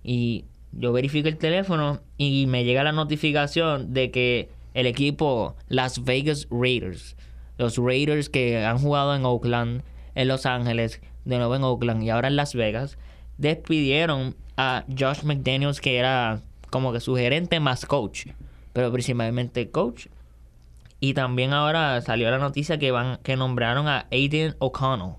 Y 0.03 0.45
yo 0.71 0.91
verifico 0.91 1.27
el 1.27 1.37
teléfono 1.37 2.01
y 2.17 2.45
me 2.47 2.63
llega 2.63 2.83
la 2.83 2.91
notificación 2.91 3.93
de 3.93 4.11
que 4.11 4.49
el 4.73 4.85
equipo 4.87 5.55
Las 5.67 6.03
Vegas 6.03 6.47
Raiders, 6.49 7.15
los 7.57 7.77
Raiders 7.77 8.29
que 8.29 8.63
han 8.65 8.79
jugado 8.79 9.15
en 9.15 9.25
Oakland, 9.25 9.83
en 10.15 10.27
Los 10.27 10.45
Ángeles, 10.45 11.01
de 11.25 11.37
nuevo 11.37 11.55
en 11.55 11.63
Oakland 11.63 12.03
y 12.03 12.09
ahora 12.09 12.29
en 12.29 12.35
Las 12.35 12.55
Vegas, 12.55 12.97
despidieron 13.37 14.35
a 14.57 14.85
Josh 14.97 15.23
McDaniels, 15.23 15.81
que 15.81 15.97
era 15.97 16.41
como 16.71 16.91
que 16.91 16.99
su 16.99 17.15
gerente 17.15 17.59
más 17.59 17.85
coach, 17.85 18.29
pero 18.73 18.91
principalmente 18.91 19.69
coach. 19.69 20.07
Y 20.99 21.13
también 21.13 21.53
ahora 21.53 22.01
salió 22.01 22.31
la 22.31 22.39
noticia 22.39 22.79
que 22.79 22.89
van 22.89 23.19
que 23.21 23.35
nombraron 23.35 23.87
a 23.87 24.07
Aiden 24.11 24.55
O'Connell, 24.57 25.13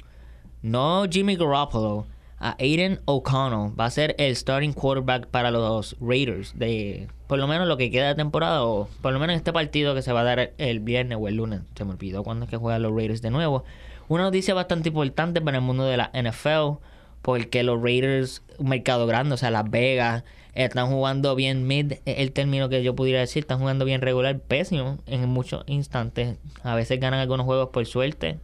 no 0.62 1.04
Jimmy 1.08 1.36
Garoppolo, 1.36 2.06
a 2.42 2.56
Aiden 2.58 3.00
O'Connell 3.04 3.78
va 3.78 3.84
a 3.84 3.90
ser 3.90 4.16
el 4.18 4.34
starting 4.34 4.72
quarterback 4.72 5.28
para 5.28 5.52
los 5.52 5.96
Raiders 6.00 6.58
de 6.58 7.06
por 7.28 7.38
lo 7.38 7.46
menos 7.46 7.68
lo 7.68 7.76
que 7.76 7.90
queda 7.90 8.08
de 8.08 8.14
temporada 8.16 8.64
o 8.64 8.88
por 9.00 9.12
lo 9.12 9.20
menos 9.20 9.36
este 9.36 9.52
partido 9.52 9.94
que 9.94 10.02
se 10.02 10.12
va 10.12 10.20
a 10.20 10.24
dar 10.24 10.52
el 10.58 10.80
viernes 10.80 11.18
o 11.20 11.28
el 11.28 11.36
lunes. 11.36 11.60
Se 11.76 11.84
me 11.84 11.92
olvidó 11.92 12.24
cuándo 12.24 12.44
es 12.44 12.50
que 12.50 12.56
juegan 12.56 12.82
los 12.82 12.94
Raiders 12.94 13.22
de 13.22 13.30
nuevo. 13.30 13.64
Una 14.08 14.24
noticia 14.24 14.54
bastante 14.54 14.88
importante 14.88 15.40
para 15.40 15.58
el 15.58 15.62
mundo 15.62 15.84
de 15.84 15.96
la 15.96 16.10
NFL 16.12 16.82
porque 17.22 17.62
los 17.62 17.80
Raiders, 17.80 18.42
un 18.58 18.68
mercado 18.68 19.06
grande, 19.06 19.34
o 19.34 19.36
sea, 19.36 19.50
Las 19.52 19.70
Vegas, 19.70 20.24
están 20.54 20.88
jugando 20.88 21.34
bien 21.34 21.66
mid, 21.66 21.94
el 22.04 22.32
término 22.32 22.68
que 22.68 22.82
yo 22.82 22.94
pudiera 22.94 23.20
decir, 23.20 23.42
están 23.42 23.58
jugando 23.58 23.84
bien 23.84 24.00
regular, 24.00 24.38
pésimo 24.40 24.98
en 25.06 25.28
muchos 25.28 25.64
instantes. 25.66 26.38
A 26.62 26.74
veces 26.74 27.00
ganan 27.00 27.20
algunos 27.20 27.46
juegos 27.46 27.70
por 27.70 27.86
suerte, 27.86 28.38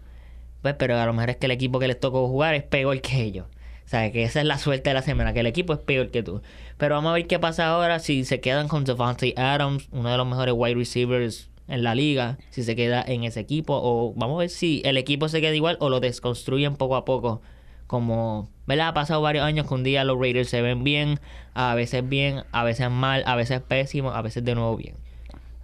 pues, 0.62 0.74
pero 0.78 0.96
a 0.96 1.06
lo 1.06 1.12
mejor 1.12 1.30
es 1.30 1.36
que 1.36 1.46
el 1.46 1.52
equipo 1.52 1.78
que 1.78 1.88
les 1.88 2.00
tocó 2.00 2.26
jugar 2.28 2.54
es 2.54 2.62
peor 2.62 3.00
que 3.00 3.22
ellos. 3.22 3.46
O 3.84 3.90
sea, 3.90 4.12
que 4.12 4.22
esa 4.22 4.40
es 4.40 4.46
la 4.46 4.58
suerte 4.58 4.90
de 4.90 4.94
la 4.94 5.02
semana, 5.02 5.32
que 5.32 5.40
el 5.40 5.46
equipo 5.46 5.72
es 5.72 5.78
peor 5.78 6.10
que 6.10 6.22
tú. 6.22 6.42
Pero 6.76 6.94
vamos 6.94 7.10
a 7.10 7.14
ver 7.14 7.26
qué 7.26 7.38
pasa 7.38 7.68
ahora 7.68 8.00
si 8.00 8.24
se 8.24 8.40
quedan 8.40 8.68
con 8.68 8.84
Devontae 8.84 9.32
Adams, 9.36 9.88
uno 9.92 10.10
de 10.10 10.16
los 10.18 10.26
mejores 10.26 10.54
wide 10.56 10.74
receivers 10.74 11.48
en 11.68 11.82
la 11.82 11.94
liga, 11.94 12.38
si 12.50 12.62
se 12.62 12.76
queda 12.76 13.02
en 13.06 13.24
ese 13.24 13.40
equipo, 13.40 13.78
o 13.82 14.12
vamos 14.14 14.36
a 14.36 14.40
ver 14.40 14.50
si 14.50 14.82
el 14.84 14.96
equipo 14.96 15.28
se 15.28 15.40
queda 15.40 15.54
igual 15.54 15.76
o 15.80 15.88
lo 15.88 16.00
desconstruyen 16.00 16.76
poco 16.76 16.96
a 16.96 17.04
poco. 17.04 17.40
Como, 17.88 18.48
¿verdad? 18.66 18.88
Ha 18.88 18.94
pasado 18.94 19.20
varios 19.20 19.44
años 19.44 19.66
que 19.66 19.74
un 19.74 19.82
día 19.82 20.04
los 20.04 20.20
Raiders 20.20 20.48
se 20.48 20.62
ven 20.62 20.84
bien, 20.84 21.18
a 21.54 21.74
veces 21.74 22.08
bien, 22.08 22.44
a 22.52 22.62
veces 22.62 22.88
mal, 22.90 23.24
a 23.26 23.34
veces 23.34 23.60
pésimo, 23.60 24.12
a 24.12 24.22
veces 24.22 24.44
de 24.44 24.54
nuevo 24.54 24.76
bien. 24.76 24.94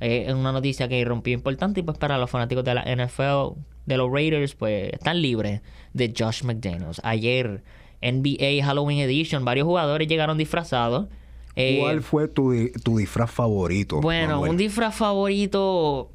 es 0.01 0.35
una 0.35 0.51
noticia 0.51 0.89
que 0.89 1.05
rompió 1.05 1.33
importante 1.33 1.81
y 1.81 1.83
pues 1.85 1.97
para 1.99 2.19
los 2.19 2.29
fanáticos 2.29 2.65
de 2.65 2.75
la 2.75 2.83
NFL, 2.83 3.61
de 3.87 3.97
los 3.97 4.11
Raiders, 4.11 4.57
pues 4.57 4.93
están 4.93 5.23
libres 5.23 5.61
de 5.93 6.13
Josh 6.17 6.43
McDaniels. 6.43 7.01
Ayer 7.05 7.63
NBA 8.03 8.65
Halloween 8.65 8.99
Edition, 9.01 9.45
varios 9.45 9.67
jugadores 9.67 10.09
llegaron 10.09 10.37
disfrazados. 10.37 11.09
Eh, 11.57 11.79
¿Cuál 11.81 12.03
fue 12.03 12.29
tu, 12.29 12.53
tu, 12.83 12.99
disfraz 12.99 13.31
favorito? 13.31 14.01
Bueno, 14.01 14.41
un 14.41 14.57
disfraz 14.57 14.95
favorito. 14.95 16.11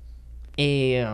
Eh, 0.58 1.06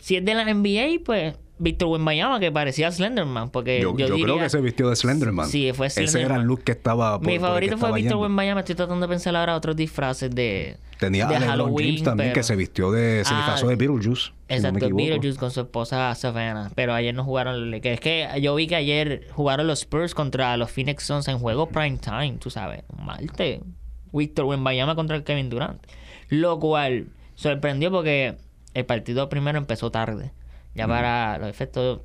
si 0.00 0.16
es 0.16 0.24
de 0.24 0.34
la 0.34 0.52
NBA, 0.52 1.04
pues 1.04 1.36
Víctor 1.58 1.88
Wembanyama 1.88 2.40
que 2.40 2.52
parecía 2.52 2.90
Slenderman. 2.90 3.50
Porque 3.50 3.80
yo, 3.80 3.96
yo, 3.96 4.08
creo 4.08 4.38
que 4.38 4.48
se 4.48 4.60
vistió 4.60 4.88
de 4.88 4.96
Slenderman. 4.96 5.48
Sí, 5.48 5.72
fue 5.72 5.90
Slenderman. 5.90 6.20
Ese 6.20 6.26
era 6.26 6.36
el 6.36 6.42
look 6.42 6.62
que 6.64 6.72
estaba. 6.72 7.18
Mi 7.18 7.38
favorito 7.38 7.76
fue 7.78 7.92
Víctor 7.92 8.18
Wembanyama. 8.18 8.60
Estoy 8.60 8.74
tratando 8.74 9.06
de 9.06 9.10
pensar 9.10 9.34
ahora 9.36 9.56
otros 9.56 9.76
disfraces 9.76 10.30
de. 10.30 10.76
Tenía 10.98 11.28
a 11.28 11.40
Halloween 11.40 12.02
también 12.02 12.32
que 12.32 12.42
se 12.42 12.56
vistió 12.56 12.90
de. 12.90 13.24
Se 13.24 13.32
ah, 13.32 13.56
de 13.56 13.76
Beetlejuice. 13.76 14.32
Exacto, 14.48 14.88
Beetlejuice 14.94 15.38
con 15.38 15.50
su 15.50 15.60
esposa 15.60 16.14
Savannah. 16.14 16.70
Pero 16.74 16.94
ayer 16.94 17.14
no 17.14 17.24
jugaron. 17.24 17.74
Es 17.74 18.00
que 18.00 18.28
yo 18.40 18.54
vi 18.54 18.66
que 18.66 18.76
ayer 18.76 19.28
jugaron 19.32 19.66
los 19.66 19.80
Spurs 19.80 20.14
contra 20.14 20.56
los 20.56 20.70
Phoenix 20.70 21.04
Suns 21.04 21.28
en 21.28 21.38
juego 21.38 21.68
prime 21.68 21.98
time, 21.98 22.38
tú 22.38 22.50
sabes. 22.50 22.82
Malte. 22.96 23.60
Víctor 24.12 24.46
Wembanyama 24.46 24.94
contra 24.94 25.22
Kevin 25.22 25.50
Durant. 25.50 25.82
Lo 26.28 26.58
cual 26.58 27.08
sorprendió 27.34 27.90
porque 27.90 28.36
el 28.74 28.84
partido 28.84 29.28
primero 29.28 29.58
empezó 29.58 29.90
tarde. 29.90 30.32
Ya 30.78 30.86
para 30.86 31.38
los 31.38 31.48
efectos 31.48 32.02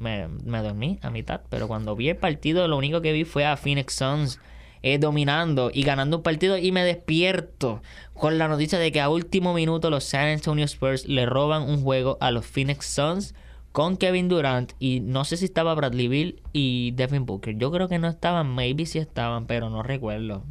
me, 0.00 0.62
dormí 0.62 0.98
a 1.02 1.10
mitad, 1.10 1.42
pero 1.50 1.68
cuando 1.68 1.94
vi 1.94 2.08
el 2.08 2.16
partido 2.16 2.66
lo 2.68 2.78
único 2.78 3.02
que 3.02 3.12
vi 3.12 3.24
fue 3.24 3.44
a 3.44 3.58
Phoenix 3.58 3.94
Suns 3.94 4.40
eh, 4.82 4.98
dominando 4.98 5.70
y 5.72 5.82
ganando 5.82 6.16
un 6.16 6.22
partido 6.22 6.56
y 6.56 6.72
me 6.72 6.84
despierto 6.84 7.82
con 8.14 8.38
la 8.38 8.48
noticia 8.48 8.78
de 8.78 8.92
que 8.92 9.02
a 9.02 9.10
último 9.10 9.52
minuto 9.52 9.90
los 9.90 10.04
San 10.04 10.28
Antonio 10.28 10.64
Spurs 10.64 11.06
le 11.06 11.26
roban 11.26 11.62
un 11.62 11.82
juego 11.82 12.16
a 12.22 12.30
los 12.30 12.46
Phoenix 12.46 12.86
Suns 12.86 13.34
con 13.72 13.98
Kevin 13.98 14.28
Durant 14.28 14.72
y 14.78 15.00
no 15.00 15.24
sé 15.24 15.36
si 15.36 15.46
estaba 15.46 15.74
Bradley 15.74 16.08
Bill 16.08 16.40
y 16.52 16.92
Devin 16.92 17.26
Booker. 17.26 17.58
Yo 17.58 17.70
creo 17.72 17.88
que 17.88 17.98
no 17.98 18.08
estaban, 18.08 18.54
maybe 18.54 18.86
sí 18.86 19.00
estaban, 19.00 19.46
pero 19.46 19.68
no 19.68 19.82
recuerdo. 19.82 20.44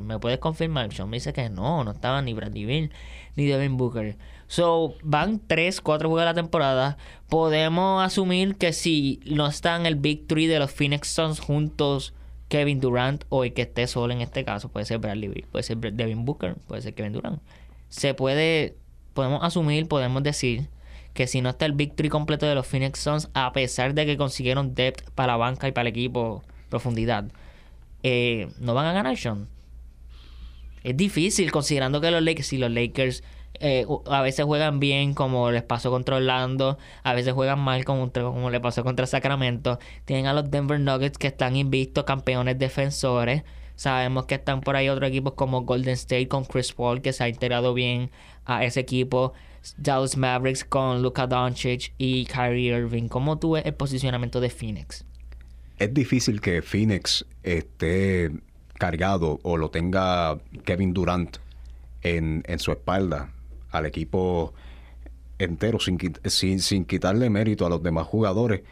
¿me 0.00 0.18
puedes 0.18 0.38
confirmar? 0.38 0.92
Sean 0.92 1.10
me 1.10 1.18
dice 1.18 1.32
que 1.32 1.48
no, 1.48 1.84
no 1.84 1.92
estaban 1.92 2.24
ni 2.24 2.32
Bradley 2.32 2.64
Bill 2.64 2.90
ni 3.36 3.46
Devin 3.46 3.76
Booker. 3.76 4.16
So, 4.50 4.96
van 5.04 5.40
3, 5.46 5.80
4 5.80 6.08
juegos 6.08 6.22
de 6.22 6.24
la 6.24 6.34
temporada. 6.34 6.98
Podemos 7.28 8.04
asumir 8.04 8.56
que 8.56 8.72
si 8.72 9.20
no 9.24 9.46
están 9.46 9.86
el 9.86 9.94
Big 9.94 10.26
3 10.26 10.48
de 10.48 10.58
los 10.58 10.72
Phoenix 10.72 11.06
Suns 11.06 11.38
juntos, 11.38 12.14
Kevin 12.48 12.80
Durant 12.80 13.22
o 13.28 13.44
el 13.44 13.52
que 13.52 13.62
esté 13.62 13.86
solo 13.86 14.12
en 14.12 14.22
este 14.22 14.44
caso, 14.44 14.68
puede 14.68 14.86
ser 14.86 14.98
Bradley 14.98 15.28
Beal, 15.28 15.46
puede 15.52 15.62
ser 15.62 15.78
Devin 15.78 16.24
Booker, 16.24 16.56
puede 16.66 16.82
ser 16.82 16.94
Kevin 16.94 17.12
Durant. 17.12 17.40
Se 17.90 18.12
puede, 18.12 18.74
podemos 19.14 19.44
asumir, 19.44 19.86
podemos 19.86 20.20
decir 20.24 20.66
que 21.14 21.28
si 21.28 21.42
no 21.42 21.50
está 21.50 21.64
el 21.64 21.74
Big 21.74 21.94
3 21.94 22.10
completo 22.10 22.44
de 22.44 22.56
los 22.56 22.66
Phoenix 22.66 22.98
Suns, 22.98 23.30
a 23.34 23.52
pesar 23.52 23.94
de 23.94 24.04
que 24.04 24.16
consiguieron 24.16 24.74
depth 24.74 25.12
para 25.12 25.34
la 25.34 25.36
banca 25.36 25.68
y 25.68 25.72
para 25.72 25.82
el 25.82 25.94
equipo, 25.94 26.42
profundidad, 26.70 27.30
eh, 28.02 28.48
no 28.58 28.74
van 28.74 28.86
a 28.86 28.92
ganar, 28.94 29.16
Sean. 29.16 29.46
Es 30.82 30.96
difícil 30.96 31.52
considerando 31.52 32.00
que 32.00 32.10
los 32.10 32.20
Lakers, 32.20 32.48
si 32.48 32.58
los 32.58 32.72
Lakers 32.72 33.22
eh, 33.54 33.86
a 34.06 34.22
veces 34.22 34.46
juegan 34.46 34.80
bien 34.80 35.12
como 35.12 35.50
les 35.50 35.62
pasó 35.62 35.90
contra 35.90 36.16
Orlando, 36.16 36.78
a 37.02 37.12
veces 37.12 37.34
juegan 37.34 37.58
mal 37.58 37.84
como, 37.84 38.10
como 38.10 38.50
le 38.50 38.60
pasó 38.60 38.84
contra 38.84 39.06
Sacramento. 39.06 39.78
Tienen 40.04 40.26
a 40.26 40.32
los 40.32 40.50
Denver 40.50 40.80
Nuggets 40.80 41.18
que 41.18 41.26
están 41.26 41.56
invictos, 41.56 42.04
campeones 42.04 42.58
defensores. 42.58 43.42
Sabemos 43.76 44.26
que 44.26 44.36
están 44.36 44.60
por 44.60 44.76
ahí 44.76 44.88
otros 44.88 45.08
equipos 45.08 45.34
como 45.34 45.62
Golden 45.62 45.94
State 45.94 46.28
con 46.28 46.44
Chris 46.44 46.72
Paul 46.72 47.02
que 47.02 47.12
se 47.12 47.24
ha 47.24 47.28
integrado 47.28 47.74
bien 47.74 48.10
a 48.44 48.64
ese 48.64 48.80
equipo. 48.80 49.32
Dallas 49.76 50.16
Mavericks 50.16 50.64
con 50.64 51.02
Luka 51.02 51.26
Doncic 51.26 51.92
y 51.98 52.24
Kyrie 52.26 52.76
Irving. 52.76 53.08
¿Cómo 53.08 53.38
tú 53.38 53.52
ves 53.52 53.66
el 53.66 53.74
posicionamiento 53.74 54.40
de 54.40 54.48
Phoenix? 54.48 55.04
Es 55.78 55.92
difícil 55.92 56.40
que 56.40 56.62
Phoenix 56.62 57.26
esté 57.42 58.30
cargado 58.78 59.38
o 59.42 59.58
lo 59.58 59.70
tenga 59.70 60.38
Kevin 60.64 60.94
Durant 60.94 61.36
en, 62.02 62.42
en 62.46 62.58
su 62.58 62.72
espalda 62.72 63.30
al 63.70 63.86
equipo 63.86 64.54
entero 65.38 65.78
sin, 65.80 65.98
sin, 66.24 66.60
sin 66.60 66.84
quitarle 66.84 67.30
mérito 67.30 67.66
a 67.66 67.70
los 67.70 67.82
demás 67.82 68.06
jugadores. 68.06 68.62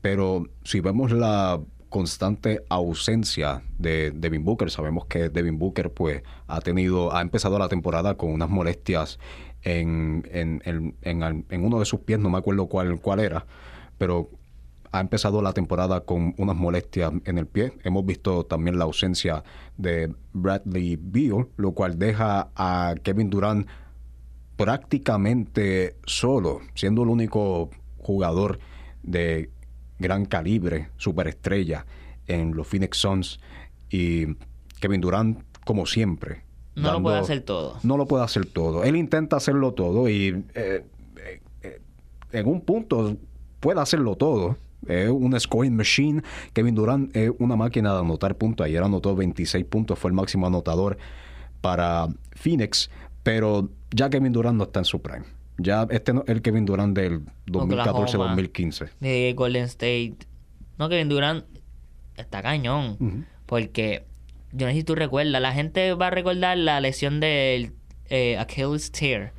Pero 0.00 0.46
si 0.64 0.80
vemos 0.80 1.12
la 1.12 1.60
constante 1.92 2.64
ausencia 2.70 3.62
de 3.78 4.12
Devin 4.12 4.44
Booker. 4.44 4.70
Sabemos 4.70 5.04
que 5.04 5.28
Devin 5.28 5.58
Booker 5.58 5.92
pues 5.92 6.22
ha 6.48 6.60
tenido, 6.62 7.14
ha 7.14 7.20
empezado 7.20 7.58
la 7.58 7.68
temporada 7.68 8.16
con 8.16 8.32
unas 8.32 8.48
molestias 8.48 9.18
en, 9.60 10.26
en, 10.32 10.62
en, 10.64 10.96
en, 11.48 11.64
uno 11.64 11.78
de 11.78 11.84
sus 11.84 12.00
pies, 12.00 12.18
no 12.18 12.30
me 12.30 12.38
acuerdo 12.38 12.66
cuál, 12.66 12.98
cuál 12.98 13.20
era, 13.20 13.44
pero 13.98 14.30
ha 14.90 15.00
empezado 15.00 15.42
la 15.42 15.52
temporada 15.52 16.00
con 16.00 16.34
unas 16.38 16.56
molestias 16.56 17.12
en 17.26 17.36
el 17.36 17.46
pie. 17.46 17.74
Hemos 17.84 18.06
visto 18.06 18.44
también 18.46 18.78
la 18.78 18.84
ausencia 18.84 19.44
de 19.76 20.14
Bradley 20.32 20.98
Beal, 21.00 21.48
lo 21.58 21.72
cual 21.72 21.98
deja 21.98 22.48
a 22.56 22.94
Kevin 23.02 23.28
Durant 23.28 23.68
prácticamente 24.56 25.96
solo, 26.06 26.60
siendo 26.74 27.02
el 27.02 27.08
único 27.08 27.70
jugador 27.98 28.58
de 29.02 29.50
gran 29.98 30.24
calibre, 30.26 30.90
superestrella 30.96 31.86
en 32.26 32.54
los 32.54 32.66
Phoenix 32.66 32.98
Suns 32.98 33.40
y 33.90 34.26
Kevin 34.80 35.00
Durant, 35.00 35.42
como 35.64 35.86
siempre, 35.86 36.42
No 36.74 36.92
lo 36.92 37.02
puede 37.02 37.18
hacer 37.18 37.42
todo. 37.42 37.78
No 37.82 37.96
lo 37.96 38.06
puede 38.06 38.24
hacer 38.24 38.46
todo. 38.46 38.82
Él 38.84 38.96
intenta 38.96 39.36
hacerlo 39.36 39.72
todo 39.72 40.08
y 40.08 40.44
eh, 40.54 40.84
eh, 41.62 41.80
en 42.32 42.48
un 42.48 42.60
punto 42.62 43.16
puede 43.60 43.80
hacerlo 43.80 44.16
todo. 44.16 44.56
Es 44.86 45.08
un 45.08 45.38
scoring 45.38 45.76
machine. 45.76 46.22
Kevin 46.52 46.74
Durant 46.74 47.16
es 47.16 47.30
una 47.38 47.56
máquina 47.56 47.92
de 47.92 48.00
anotar 48.00 48.36
puntos. 48.36 48.66
Ayer 48.66 48.82
anotó 48.82 49.14
26 49.14 49.64
puntos, 49.66 49.98
fue 49.98 50.10
el 50.10 50.14
máximo 50.14 50.46
anotador 50.46 50.98
para 51.60 52.08
Phoenix. 52.32 52.90
Pero 53.22 53.68
ya 53.92 54.10
Kevin 54.10 54.32
Durant 54.32 54.56
no 54.56 54.64
está 54.64 54.80
en 54.80 54.84
su 54.84 55.00
prime. 55.00 55.24
Ya 55.58 55.86
este 55.90 56.12
no 56.12 56.22
es 56.22 56.28
el 56.28 56.42
Kevin 56.42 56.64
Durant 56.64 56.96
del 56.96 57.22
2014-2015. 57.46 58.90
De 59.00 59.32
Golden 59.36 59.64
State. 59.64 60.16
No, 60.78 60.88
Kevin 60.88 61.08
Durant 61.08 61.44
está 62.16 62.42
cañón. 62.42 63.26
Porque 63.46 64.04
yo 64.52 64.66
no 64.66 64.72
sé 64.72 64.78
si 64.78 64.84
tú 64.84 64.94
recuerdas, 64.94 65.40
la 65.40 65.52
gente 65.52 65.92
va 65.94 66.08
a 66.08 66.10
recordar 66.10 66.56
la 66.56 66.80
lesión 66.80 67.20
del 67.20 67.72
eh, 68.08 68.36
Achilles 68.38 68.90
tear 68.92 69.32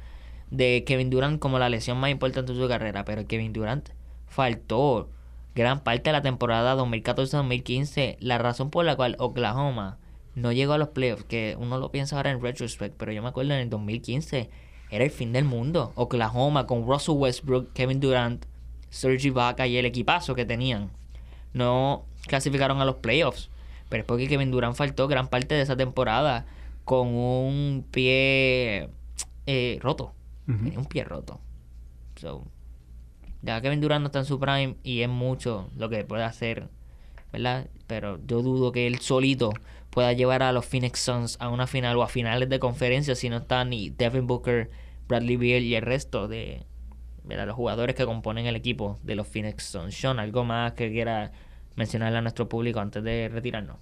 de 0.51 0.83
Kevin 0.85 1.09
Durant 1.09 1.39
como 1.39 1.57
la 1.57 1.69
lesión 1.69 1.97
más 1.97 2.11
importante 2.11 2.53
de 2.53 2.59
su 2.59 2.67
carrera. 2.67 3.05
Pero 3.05 3.25
Kevin 3.25 3.53
Durant 3.53 3.89
faltó 4.27 5.09
gran 5.55 5.83
parte 5.83 6.09
de 6.09 6.13
la 6.13 6.21
temporada 6.21 6.75
2014-2015. 6.75 8.17
La 8.19 8.37
razón 8.37 8.69
por 8.69 8.85
la 8.85 8.95
cual 8.95 9.15
Oklahoma 9.19 9.97
no 10.35 10.51
llegó 10.51 10.73
a 10.73 10.77
los 10.77 10.89
playoffs, 10.89 11.25
que 11.25 11.55
uno 11.59 11.77
lo 11.77 11.91
piensa 11.91 12.15
ahora 12.15 12.31
en 12.31 12.41
retrospect, 12.41 12.95
pero 12.97 13.11
yo 13.11 13.21
me 13.21 13.29
acuerdo 13.29 13.53
en 13.53 13.59
el 13.59 13.69
2015 13.69 14.49
era 14.93 15.05
el 15.05 15.09
fin 15.09 15.33
del 15.33 15.43
mundo. 15.43 15.91
Oklahoma 15.95 16.67
con 16.67 16.85
Russell 16.85 17.15
Westbrook, 17.15 17.73
Kevin 17.73 17.99
Durant, 17.99 18.45
Sergi 18.91 19.31
Vaca 19.31 19.65
y 19.65 19.77
el 19.77 19.87
equipazo 19.87 20.35
que 20.35 20.45
tenían. 20.45 20.91
No 21.51 22.05
clasificaron 22.27 22.79
a 22.79 22.85
los 22.85 22.97
playoffs. 22.97 23.49
Pero 23.89 24.01
es 24.01 24.07
porque 24.07 24.27
Kevin 24.27 24.51
Durant 24.51 24.75
faltó 24.75 25.07
gran 25.07 25.29
parte 25.29 25.55
de 25.55 25.61
esa 25.61 25.75
temporada 25.75 26.45
con 26.85 27.07
un 27.07 27.87
pie 27.89 28.89
eh, 29.47 29.79
roto. 29.81 30.13
un 30.47 30.85
pie 30.85 31.03
roto. 31.05 31.39
So, 32.17 32.45
ya 33.41 33.61
Kevin 33.61 33.81
Durant 33.81 34.03
no 34.03 34.07
está 34.07 34.19
en 34.19 34.25
su 34.25 34.39
prime 34.39 34.75
y 34.83 35.01
es 35.01 35.09
mucho 35.09 35.71
lo 35.75 35.89
que 35.89 36.03
puede 36.03 36.23
hacer, 36.23 36.69
¿verdad? 37.31 37.67
Pero 37.87 38.19
yo 38.27 38.43
dudo 38.43 38.71
que 38.71 38.85
él 38.85 38.99
solito 38.99 39.53
pueda 39.93 40.11
llevar 40.13 40.41
a 40.41 40.51
los 40.51 40.65
Phoenix 40.65 40.99
Suns 40.99 41.37
a 41.39 41.49
una 41.49 41.67
final 41.67 41.95
o 41.97 42.03
a 42.03 42.07
finales 42.07 42.49
de 42.49 42.59
conferencia 42.59 43.15
si 43.15 43.29
no 43.29 43.37
están 43.37 43.69
ni 43.69 43.91
Devin 43.91 44.25
Booker, 44.25 44.71
Bradley 45.07 45.37
Beal 45.37 45.63
y 45.63 45.75
el 45.75 45.83
resto 45.83 46.27
de 46.27 46.65
los 47.23 47.55
jugadores 47.55 47.95
que 47.95 48.05
componen 48.05 48.47
el 48.47 48.55
equipo 48.55 48.99
de 49.03 49.15
los 49.15 49.27
Phoenix 49.27 49.65
Suns. 49.65 49.95
Sean, 49.95 50.19
¿algo 50.19 50.43
más 50.43 50.73
que 50.73 50.91
quiera 50.91 51.31
mencionarle 51.75 52.17
a 52.17 52.21
nuestro 52.21 52.49
público 52.49 52.79
antes 52.79 53.03
de 53.03 53.29
retirarnos? 53.31 53.77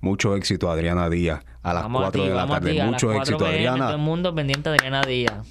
Mucho 0.00 0.36
éxito, 0.36 0.70
Adriana 0.70 1.08
Díaz. 1.08 1.44
A 1.62 1.74
las 1.74 1.86
4 1.86 2.24
de 2.24 2.34
la 2.34 2.46
tarde. 2.46 2.84
Mucho 2.84 3.12
éxito, 3.12 3.46
Adriana. 3.46 3.86
Todo 3.86 3.96
el 3.96 4.02
mundo 4.02 4.34
pendiente 4.34 4.70
de 4.70 4.76
Adriana 4.76 5.02
Díaz. 5.02 5.48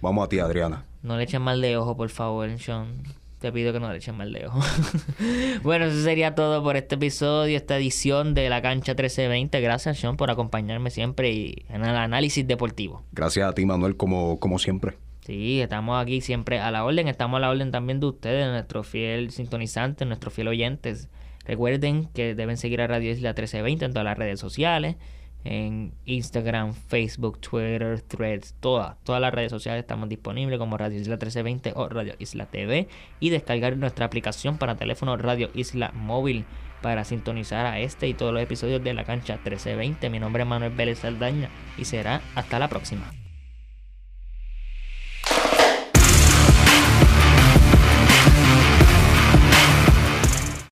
Vamos 0.00 0.24
a 0.24 0.28
ti, 0.28 0.38
Adriana. 0.38 0.84
No 1.02 1.16
le 1.16 1.24
echen 1.24 1.42
mal 1.42 1.60
de 1.60 1.76
ojo, 1.76 1.96
por 1.96 2.08
favor, 2.08 2.48
Sean. 2.58 3.02
Te 3.38 3.52
pido 3.52 3.72
que 3.72 3.78
no 3.78 3.90
le 3.90 3.98
echen 3.98 4.16
mal 4.16 4.32
de 4.32 4.46
ojo. 4.46 4.60
bueno, 5.62 5.84
eso 5.84 6.02
sería 6.02 6.34
todo 6.34 6.62
por 6.62 6.76
este 6.76 6.96
episodio, 6.96 7.56
esta 7.56 7.76
edición 7.76 8.34
de 8.34 8.48
la 8.48 8.60
cancha 8.62 8.92
1320. 8.92 9.60
Gracias, 9.60 9.98
Sean, 9.98 10.16
por 10.16 10.30
acompañarme 10.30 10.90
siempre 10.90 11.30
y 11.30 11.64
en 11.68 11.84
el 11.84 11.96
análisis 11.96 12.46
deportivo. 12.46 13.04
Gracias 13.12 13.48
a 13.48 13.54
ti, 13.54 13.64
Manuel, 13.64 13.96
como, 13.96 14.40
como 14.40 14.58
siempre. 14.58 14.94
Sí, 15.20 15.60
estamos 15.60 16.02
aquí 16.02 16.20
siempre 16.20 16.58
a 16.58 16.70
la 16.72 16.84
orden. 16.84 17.06
Estamos 17.06 17.38
a 17.38 17.40
la 17.40 17.50
orden 17.50 17.70
también 17.70 18.00
de 18.00 18.06
ustedes, 18.06 18.48
nuestro 18.48 18.82
fiel 18.82 19.30
sintonizante, 19.30 20.04
nuestros 20.04 20.34
fiel 20.34 20.48
oyentes. 20.48 21.08
Recuerden 21.44 22.08
que 22.14 22.34
deben 22.34 22.56
seguir 22.56 22.80
a 22.80 22.88
Radio 22.88 23.12
Isla 23.12 23.30
1320 23.30 23.84
en 23.84 23.92
todas 23.92 24.04
las 24.04 24.18
redes 24.18 24.40
sociales 24.40 24.96
en 25.48 25.94
Instagram, 26.04 26.74
Facebook, 26.74 27.40
Twitter, 27.40 28.02
Threads, 28.02 28.54
todas, 28.60 29.02
todas 29.02 29.20
las 29.20 29.32
redes 29.32 29.50
sociales 29.50 29.80
estamos 29.80 30.10
disponibles 30.10 30.58
como 30.58 30.76
Radio 30.76 31.00
Isla 31.00 31.14
1320 31.14 31.72
o 31.74 31.88
Radio 31.88 32.14
Isla 32.18 32.46
TV 32.46 32.86
y 33.18 33.30
descargar 33.30 33.78
nuestra 33.78 34.04
aplicación 34.04 34.58
para 34.58 34.76
teléfono 34.76 35.16
Radio 35.16 35.48
Isla 35.54 35.90
Móvil 35.94 36.44
para 36.82 37.04
sintonizar 37.04 37.64
a 37.64 37.80
este 37.80 38.08
y 38.08 38.14
todos 38.14 38.32
los 38.34 38.42
episodios 38.42 38.84
de 38.84 38.92
la 38.92 39.04
cancha 39.04 39.34
1320. 39.36 40.10
Mi 40.10 40.20
nombre 40.20 40.42
es 40.42 40.48
Manuel 40.48 40.72
Vélez 40.72 40.98
Saldaña 40.98 41.48
y 41.78 41.86
será 41.86 42.20
hasta 42.34 42.58
la 42.58 42.68
próxima. 42.68 43.10